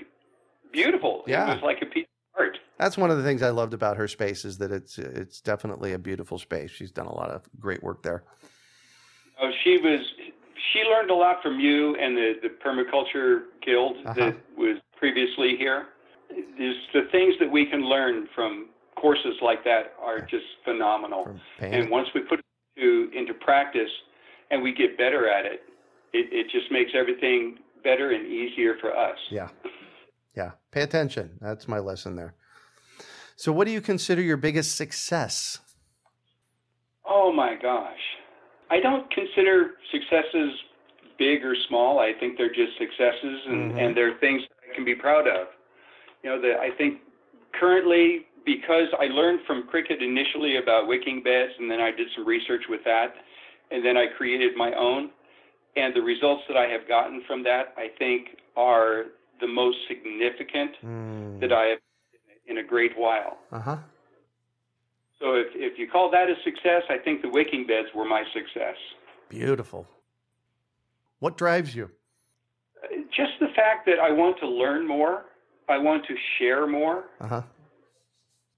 beautiful. 0.70 1.24
Yeah. 1.26 1.50
It 1.50 1.54
was 1.54 1.62
like 1.62 1.80
a 1.80 1.86
piece 1.86 2.04
of 2.34 2.40
art. 2.40 2.58
That's 2.78 2.98
one 2.98 3.10
of 3.10 3.16
the 3.16 3.22
things 3.22 3.42
I 3.42 3.50
loved 3.50 3.72
about 3.72 3.96
her 3.96 4.06
space 4.06 4.44
is 4.44 4.58
that 4.58 4.70
it's 4.70 4.98
it's 4.98 5.40
definitely 5.40 5.94
a 5.94 5.98
beautiful 5.98 6.38
space. 6.38 6.70
She's 6.70 6.92
done 6.92 7.06
a 7.06 7.14
lot 7.14 7.30
of 7.30 7.42
great 7.58 7.82
work 7.82 8.02
there. 8.02 8.22
Oh, 9.40 9.50
she 9.64 9.78
was 9.78 10.00
she 10.72 10.80
learned 10.80 11.10
a 11.10 11.14
lot 11.14 11.42
from 11.42 11.60
you 11.60 11.96
and 11.96 12.16
the, 12.16 12.32
the 12.42 12.48
permaculture 12.48 13.44
guild 13.64 13.96
uh-huh. 14.04 14.14
that 14.14 14.36
was 14.56 14.78
previously 14.96 15.56
here. 15.58 15.86
There's 16.30 16.76
the 16.92 17.02
things 17.12 17.34
that 17.40 17.50
we 17.50 17.66
can 17.66 17.84
learn 17.84 18.28
from 18.34 18.68
courses 18.96 19.34
like 19.42 19.62
that 19.64 19.94
are 20.02 20.20
just 20.20 20.44
phenomenal. 20.64 21.38
And 21.60 21.90
once 21.90 22.08
we 22.14 22.22
put 22.22 22.40
it 22.40 22.44
to, 22.78 23.10
into 23.16 23.34
practice 23.34 23.90
and 24.50 24.62
we 24.62 24.74
get 24.74 24.96
better 24.96 25.28
at 25.28 25.44
it, 25.44 25.62
it, 26.12 26.32
it 26.32 26.46
just 26.50 26.70
makes 26.72 26.92
everything 26.98 27.58
better 27.84 28.10
and 28.10 28.26
easier 28.26 28.74
for 28.80 28.96
us. 28.96 29.18
Yeah. 29.30 29.48
Yeah. 30.34 30.52
Pay 30.72 30.82
attention. 30.82 31.38
That's 31.40 31.68
my 31.68 31.78
lesson 31.78 32.16
there. 32.16 32.34
So, 33.36 33.52
what 33.52 33.66
do 33.66 33.70
you 33.70 33.80
consider 33.82 34.22
your 34.22 34.38
biggest 34.38 34.76
success? 34.76 35.60
Oh 37.04 37.32
my 37.32 37.54
gosh. 37.60 38.00
I 38.70 38.80
don't 38.80 39.08
consider 39.10 39.72
successes 39.92 40.52
big 41.18 41.44
or 41.44 41.54
small. 41.68 41.98
I 41.98 42.12
think 42.18 42.36
they're 42.36 42.52
just 42.52 42.76
successes 42.78 43.38
and, 43.48 43.70
mm-hmm. 43.70 43.78
and 43.78 43.96
they're 43.96 44.18
things 44.18 44.42
that 44.42 44.70
I 44.70 44.74
can 44.74 44.84
be 44.84 44.94
proud 44.94 45.26
of. 45.26 45.48
You 46.22 46.30
know, 46.30 46.40
that 46.40 46.58
I 46.60 46.76
think 46.76 47.00
currently, 47.58 48.26
because 48.44 48.88
I 48.98 49.06
learned 49.06 49.40
from 49.46 49.66
Cricket 49.66 50.02
initially 50.02 50.58
about 50.62 50.88
wicking 50.88 51.22
beds 51.22 51.52
and 51.58 51.70
then 51.70 51.80
I 51.80 51.90
did 51.90 52.08
some 52.16 52.26
research 52.26 52.62
with 52.68 52.80
that 52.84 53.14
and 53.70 53.84
then 53.84 53.96
I 53.96 54.06
created 54.16 54.56
my 54.56 54.72
own. 54.74 55.10
And 55.76 55.94
the 55.94 56.00
results 56.00 56.42
that 56.48 56.56
I 56.56 56.66
have 56.68 56.88
gotten 56.88 57.22
from 57.26 57.42
that, 57.44 57.74
I 57.76 57.88
think, 57.98 58.28
are 58.56 59.04
the 59.40 59.46
most 59.46 59.76
significant 59.88 60.70
mm. 60.82 61.40
that 61.40 61.52
I 61.52 61.64
have 61.66 61.78
in 62.46 62.58
a 62.58 62.62
great 62.62 62.92
while. 62.96 63.38
Uh 63.52 63.60
huh. 63.60 63.76
So 65.20 65.34
if, 65.34 65.48
if 65.54 65.78
you 65.78 65.88
call 65.88 66.10
that 66.10 66.28
a 66.28 66.34
success, 66.44 66.82
I 66.90 66.98
think 66.98 67.22
the 67.22 67.28
wicking 67.28 67.66
beds 67.66 67.88
were 67.94 68.04
my 68.04 68.24
success. 68.34 68.76
Beautiful. 69.28 69.86
What 71.20 71.36
drives 71.36 71.74
you? 71.74 71.90
Just 73.16 73.32
the 73.40 73.48
fact 73.56 73.86
that 73.86 73.98
I 73.98 74.12
want 74.12 74.38
to 74.40 74.48
learn 74.48 74.86
more. 74.86 75.24
I 75.68 75.78
want 75.78 76.04
to 76.06 76.14
share 76.38 76.66
more. 76.66 77.04
Uh-huh. 77.20 77.42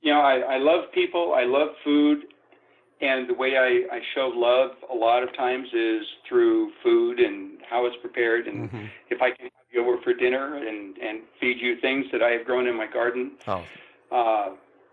You 0.03 0.13
know, 0.13 0.21
I, 0.21 0.55
I 0.55 0.59
love 0.59 0.93
people. 0.93 1.35
I 1.35 1.45
love 1.45 1.69
food. 1.85 2.25
And 3.01 3.29
the 3.29 3.35
way 3.35 3.57
I, 3.57 3.95
I 3.95 4.01
show 4.15 4.31
love 4.35 4.73
a 4.91 4.95
lot 4.95 5.23
of 5.23 5.35
times 5.37 5.69
is 5.73 6.03
through 6.29 6.73
food 6.83 7.21
and 7.21 7.61
how 7.71 7.87
it's 7.87 7.97
prepared. 8.01 8.49
And 8.49 8.69
mm-hmm. 8.69 8.87
if 9.09 9.23
I 9.23 9.31
can 9.31 9.45
have 9.45 9.67
you 9.73 9.83
over 9.83 10.03
for 10.03 10.13
dinner 10.13 10.57
and, 10.57 10.99
and 10.99 11.21
feed 11.41 11.59
you 11.61 11.81
things 11.81 12.07
that 12.11 12.23
I 12.23 12.31
have 12.31 12.45
grown 12.45 12.67
in 12.67 12.77
my 12.77 12.89
garden, 12.93 13.33
oh. 13.47 13.65
uh, 14.11 14.49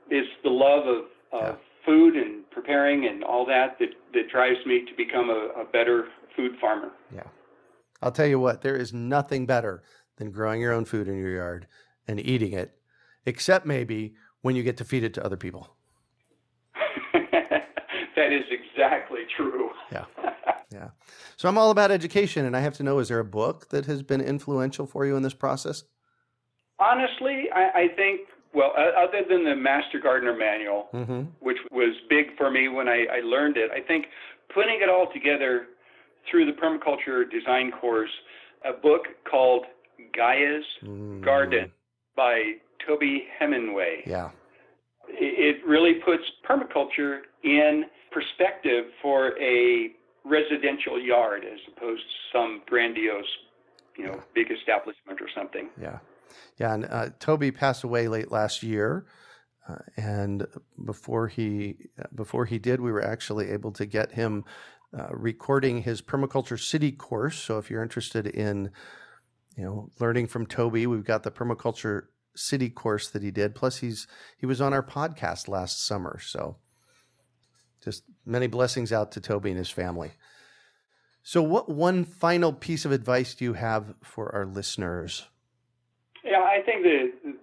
it's 0.10 0.30
the 0.44 0.52
love 0.52 0.86
of, 0.86 1.06
of 1.42 1.56
yeah. 1.56 1.86
food 1.86 2.16
and 2.16 2.50
preparing 2.52 3.08
and 3.08 3.24
all 3.24 3.46
that 3.46 3.78
that, 3.80 3.90
that 4.14 4.30
drives 4.32 4.60
me 4.66 4.86
to 4.86 4.96
become 4.96 5.30
a, 5.30 5.62
a 5.62 5.66
better 5.72 6.08
food 6.36 6.52
farmer. 6.60 6.92
Yeah. 7.14 7.24
I'll 8.02 8.12
tell 8.12 8.28
you 8.28 8.40
what, 8.40 8.62
there 8.62 8.76
is 8.76 8.94
nothing 8.94 9.46
better 9.46 9.84
than 10.18 10.32
growing 10.32 10.62
your 10.62 10.74
own 10.74 10.86
food 10.86 11.08
in 11.08 11.18
your 11.18 11.36
yard 11.36 11.68
and 12.08 12.20
eating 12.20 12.54
it, 12.54 12.78
except 13.26 13.66
maybe 13.66 14.16
when 14.42 14.56
you 14.56 14.64
get 14.64 14.78
to 14.78 14.86
feed 14.86 15.04
it 15.04 15.14
to 15.16 15.26
other 15.26 15.38
people. 15.38 15.76
that 17.14 18.32
is 18.32 18.44
exactly 18.52 19.22
true. 19.36 19.70
yeah. 19.92 20.06
Yeah. 20.72 20.90
So 21.38 21.48
I'm 21.48 21.58
all 21.58 21.72
about 21.72 21.92
education, 21.92 22.46
and 22.46 22.56
I 22.56 22.60
have 22.60 22.74
to 22.76 22.84
know 22.84 23.00
is 23.00 23.08
there 23.08 23.20
a 23.20 23.26
book 23.26 23.70
that 23.70 23.86
has 23.86 24.04
been 24.04 24.20
influential 24.20 24.86
for 24.86 25.06
you 25.06 25.16
in 25.16 25.24
this 25.24 25.34
process? 25.34 25.84
Honestly, 26.80 27.46
I, 27.54 27.70
I 27.76 27.88
think, 27.96 28.22
well, 28.56 28.72
other 28.76 29.22
than 29.30 29.44
the 29.44 29.56
Master 29.56 30.00
Gardener 30.00 30.36
Manual, 30.36 30.88
mm-hmm. 30.94 31.22
which 31.42 31.58
was 31.72 31.94
big 32.10 32.28
for 32.38 32.50
me 32.50 32.70
when 32.70 32.88
I, 32.88 33.06
I 33.12 33.20
learned 33.20 33.58
it, 33.58 33.70
I 33.72 33.86
think 33.86 34.06
putting 34.54 34.80
it 34.82 34.90
all 34.90 35.08
together 35.14 35.68
through 36.30 36.46
the 36.46 36.54
permaculture 36.54 37.30
design 37.30 37.72
course 37.72 38.10
a 38.64 38.74
book 38.74 39.04
called 39.30 39.66
Gaia's 40.16 40.66
mm. 40.84 41.24
Garden 41.24 41.72
by 42.16 42.54
Toby 42.86 43.26
Hemenway. 43.40 44.08
Yeah. 44.08 44.30
It 45.08 45.64
really 45.68 45.96
puts 46.06 46.24
permaculture 46.50 47.20
in 47.44 47.86
perspective 48.12 48.86
for 49.02 49.40
a 49.40 49.92
residential 50.24 51.00
yard 51.00 51.44
as 51.44 51.60
opposed 51.76 52.02
to 52.02 52.38
some 52.38 52.62
grandiose, 52.66 53.26
you 53.98 54.06
know, 54.06 54.16
yeah. 54.16 54.22
big 54.34 54.48
establishment 54.52 55.22
or 55.22 55.28
something. 55.36 55.70
Yeah. 55.80 56.00
Yeah. 56.58 56.74
And 56.74 56.86
uh, 56.86 57.10
Toby 57.20 57.52
passed 57.52 57.84
away 57.84 58.08
late 58.08 58.32
last 58.32 58.64
year. 58.64 59.06
Uh, 59.68 59.78
and 59.98 60.46
before 60.86 61.28
he 61.28 61.90
before 62.14 62.46
he 62.46 62.60
did, 62.60 62.80
we 62.80 62.92
were 62.92 63.04
actually 63.04 63.50
able 63.50 63.72
to 63.72 63.86
get 63.86 64.12
him 64.12 64.44
uh, 64.98 65.08
recording 65.10 65.82
his 65.82 66.02
permaculture 66.02 66.60
city 66.60 66.92
course. 66.92 67.38
So 67.38 67.58
if 67.58 67.70
you're 67.70 67.82
interested 67.82 68.28
in, 68.28 68.72
you 69.58 69.64
know, 69.64 69.90
learning 70.00 70.28
from 70.28 70.46
Toby, 70.46 70.86
we've 70.86 71.04
got 71.04 71.24
the 71.24 71.32
permaculture 71.32 72.04
city 72.36 72.70
course 72.70 73.10
that 73.10 73.24
he 73.24 73.32
did. 73.32 73.56
Plus, 73.56 73.78
he's 73.78 74.08
he 74.38 74.46
was 74.46 74.62
on 74.62 74.74
our 74.74 74.84
podcast 74.84 75.48
last 75.48 75.84
summer. 75.84 76.20
So 76.20 76.58
just 77.84 78.04
many 78.26 78.48
blessings 78.48 78.92
out 78.92 79.12
to 79.14 79.22
Toby 79.22 79.50
and 79.50 79.58
his 79.58 79.70
family. 79.70 80.12
So, 81.24 81.42
what 81.42 81.70
one 81.70 82.04
final 82.04 82.54
piece 82.54 82.86
of 82.86 82.92
advice 82.92 83.34
do 83.34 83.46
you 83.46 83.54
have 83.54 83.96
for 84.04 84.34
our 84.34 84.46
listeners? 84.46 85.26
I 86.56 86.62
think 86.62 86.84
the 86.84 87.34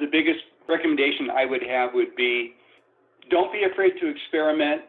the 0.00 0.06
biggest 0.10 0.40
recommendation 0.68 1.30
I 1.30 1.44
would 1.46 1.62
have 1.62 1.90
would 1.94 2.14
be 2.16 2.54
don't 3.30 3.52
be 3.52 3.64
afraid 3.70 3.92
to 4.00 4.08
experiment. 4.08 4.82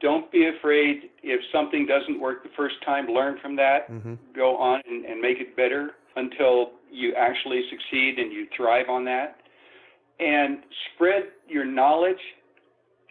Don't 0.00 0.30
be 0.32 0.48
afraid 0.48 1.10
if 1.22 1.40
something 1.52 1.86
doesn't 1.86 2.18
work 2.18 2.42
the 2.42 2.48
first 2.56 2.76
time, 2.86 3.06
learn 3.06 3.38
from 3.42 3.54
that, 3.56 3.90
mm-hmm. 3.90 4.14
go 4.34 4.56
on 4.56 4.80
and, 4.88 5.04
and 5.04 5.20
make 5.20 5.38
it 5.38 5.54
better 5.56 5.90
until 6.16 6.72
you 6.90 7.12
actually 7.14 7.62
succeed 7.68 8.18
and 8.18 8.32
you 8.32 8.46
thrive 8.56 8.88
on 8.88 9.04
that. 9.04 9.36
And 10.18 10.60
spread 10.94 11.24
your 11.48 11.66
knowledge 11.66 12.20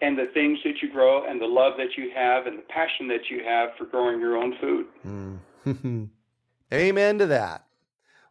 and 0.00 0.18
the 0.18 0.26
things 0.34 0.58
that 0.64 0.82
you 0.82 0.90
grow 0.90 1.28
and 1.28 1.40
the 1.40 1.46
love 1.46 1.74
that 1.76 1.96
you 1.96 2.10
have 2.14 2.46
and 2.46 2.58
the 2.58 2.62
passion 2.62 3.06
that 3.08 3.30
you 3.30 3.44
have 3.44 3.70
for 3.78 3.84
growing 3.84 4.18
your 4.18 4.36
own 4.36 4.54
food. 4.60 4.86
Mm. 5.06 6.08
Amen 6.72 7.18
to 7.18 7.26
that. 7.26 7.66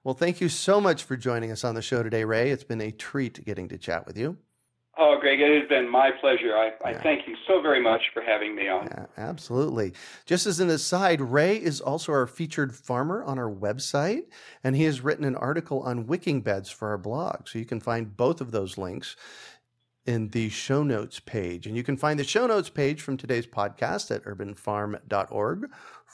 Well, 0.10 0.16
thank 0.16 0.42
you 0.42 0.50
so 0.50 0.82
much 0.82 1.04
for 1.04 1.16
joining 1.16 1.52
us 1.52 1.64
on 1.64 1.76
the 1.76 1.84
show 1.84 2.02
today, 2.02 2.24
Ray. 2.24 2.50
It's 2.50 2.64
been 2.64 2.82
a 2.82 2.90
treat 2.90 3.46
getting 3.46 3.68
to 3.68 3.78
chat 3.78 4.08
with 4.08 4.18
you. 4.18 4.38
Oh, 4.98 5.20
Greg, 5.22 5.40
it 5.40 5.60
has 5.62 5.70
been 5.70 5.88
my 5.88 6.10
pleasure. 6.20 6.58
I, 6.58 6.72
I 6.84 6.96
thank 6.96 7.28
you 7.28 7.36
so 7.48 7.62
very 7.62 7.80
much 7.80 8.02
for 8.12 8.24
having 8.24 8.56
me 8.56 8.68
on. 8.68 8.88
Yeah, 8.88 9.06
absolutely. 9.18 9.94
Just 10.26 10.48
as 10.48 10.60
an 10.60 10.72
aside, 10.72 11.22
Ray 11.22 11.58
is 11.58 11.80
also 11.80 12.12
our 12.12 12.26
featured 12.26 12.76
farmer 12.76 13.24
on 13.24 13.38
our 13.38 13.54
website, 13.54 14.24
and 14.64 14.76
he 14.76 14.86
has 14.86 15.02
written 15.02 15.26
an 15.26 15.36
article 15.36 15.84
on 15.84 16.08
wicking 16.08 16.42
beds 16.42 16.72
for 16.72 16.88
our 16.88 16.98
blog. 16.98 17.48
So 17.48 17.60
you 17.60 17.66
can 17.66 17.80
find 17.80 18.18
both 18.18 18.42
of 18.42 18.50
those 18.50 18.80
links 18.80 19.16
in 20.08 20.30
the 20.30 20.50
show 20.50 20.82
notes 20.82 21.20
page. 21.20 21.68
And 21.68 21.78
you 21.78 21.84
can 21.84 21.96
find 21.96 22.20
the 22.20 22.24
show 22.24 22.48
notes 22.48 22.70
page 22.70 23.00
from 23.00 23.16
today's 23.16 23.46
podcast 23.46 24.10
at 24.10 24.24
urbanfarm.org 24.24 25.70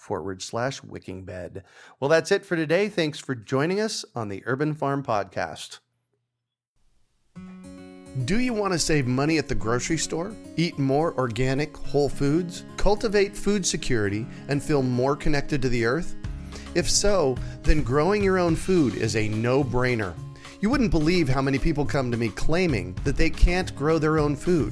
forward 0.06 0.42
slash 0.42 0.84
wicking 0.84 1.26
bed. 1.26 1.64
Well, 2.00 2.10
that's 2.10 2.32
it 2.32 2.46
for 2.46 2.56
today. 2.56 2.88
Thanks 2.90 3.20
for 3.20 3.34
joining 3.34 3.80
us 3.80 4.06
on 4.14 4.30
the 4.30 4.44
Urban 4.46 4.76
Farm 4.76 5.04
Podcast. 5.04 5.80
Do 8.24 8.40
you 8.40 8.54
want 8.54 8.72
to 8.72 8.80
save 8.80 9.08
money 9.08 9.40
at 9.40 9.50
the 9.50 9.56
grocery 9.56 9.98
store? 9.98 10.34
Eat 10.56 10.80
more 10.80 11.14
organic, 11.18 11.76
whole 11.76 12.08
foods? 12.08 12.64
Cultivate 12.78 13.36
food 13.36 13.66
security 13.66 14.26
and 14.48 14.64
feel 14.64 14.84
more 14.84 15.16
connected 15.16 15.62
to 15.64 15.70
the 15.70 15.86
earth? 15.86 16.16
If 16.76 16.90
so, 16.90 17.36
then 17.64 17.82
growing 17.82 18.24
your 18.24 18.38
own 18.38 18.56
food 18.56 18.96
is 18.96 19.16
a 19.16 19.28
no 19.28 19.64
brainer. 19.64 20.14
You 20.62 20.70
wouldn't 20.70 20.92
believe 20.92 21.28
how 21.28 21.42
many 21.42 21.58
people 21.58 21.86
come 21.86 22.12
to 22.12 22.18
me 22.18 22.30
claiming 22.30 22.94
that 23.04 23.18
they 23.18 23.30
can't 23.30 23.76
grow 23.76 23.98
their 23.98 24.20
own 24.20 24.36
food. 24.36 24.72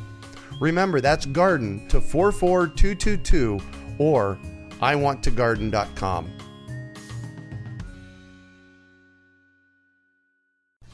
Remember, 0.61 1.01
that's 1.01 1.25
garden 1.25 1.87
to 1.87 1.99
44222 1.99 3.59
or 3.97 4.37
iwanttogarden.com. 4.79 6.31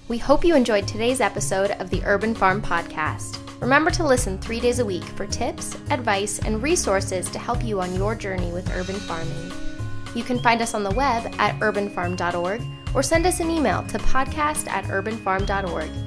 We 0.08 0.18
hope 0.18 0.46
you 0.46 0.56
enjoyed 0.56 0.88
today's 0.88 1.20
episode 1.20 1.72
of 1.72 1.90
the 1.90 2.02
Urban 2.06 2.34
Farm 2.34 2.62
Podcast. 2.62 3.42
Remember 3.60 3.92
to 3.92 4.06
listen 4.06 4.38
three 4.40 4.62
days 4.62 4.80
a 4.80 4.86
week 4.86 5.04
for 5.04 5.28
tips, 5.28 5.76
advice, 5.90 6.40
and 6.40 6.64
resources 6.64 7.30
to 7.30 7.38
help 7.38 7.62
you 7.62 7.82
on 7.82 7.94
your 7.94 8.16
journey 8.16 8.52
with 8.54 8.72
urban 8.74 8.96
farming. 8.96 9.52
You 10.16 10.24
can 10.24 10.40
find 10.40 10.62
us 10.62 10.76
on 10.76 10.84
the 10.84 10.92
web 10.92 11.26
at 11.40 11.60
urbanfarm.org 11.60 12.62
or 12.96 13.04
send 13.04 13.26
us 13.26 13.42
an 13.42 13.52
email 13.52 13.84
to 13.84 13.98
podcast 13.98 14.70
at 14.70 14.86
urbanfarm.org. 14.86 16.07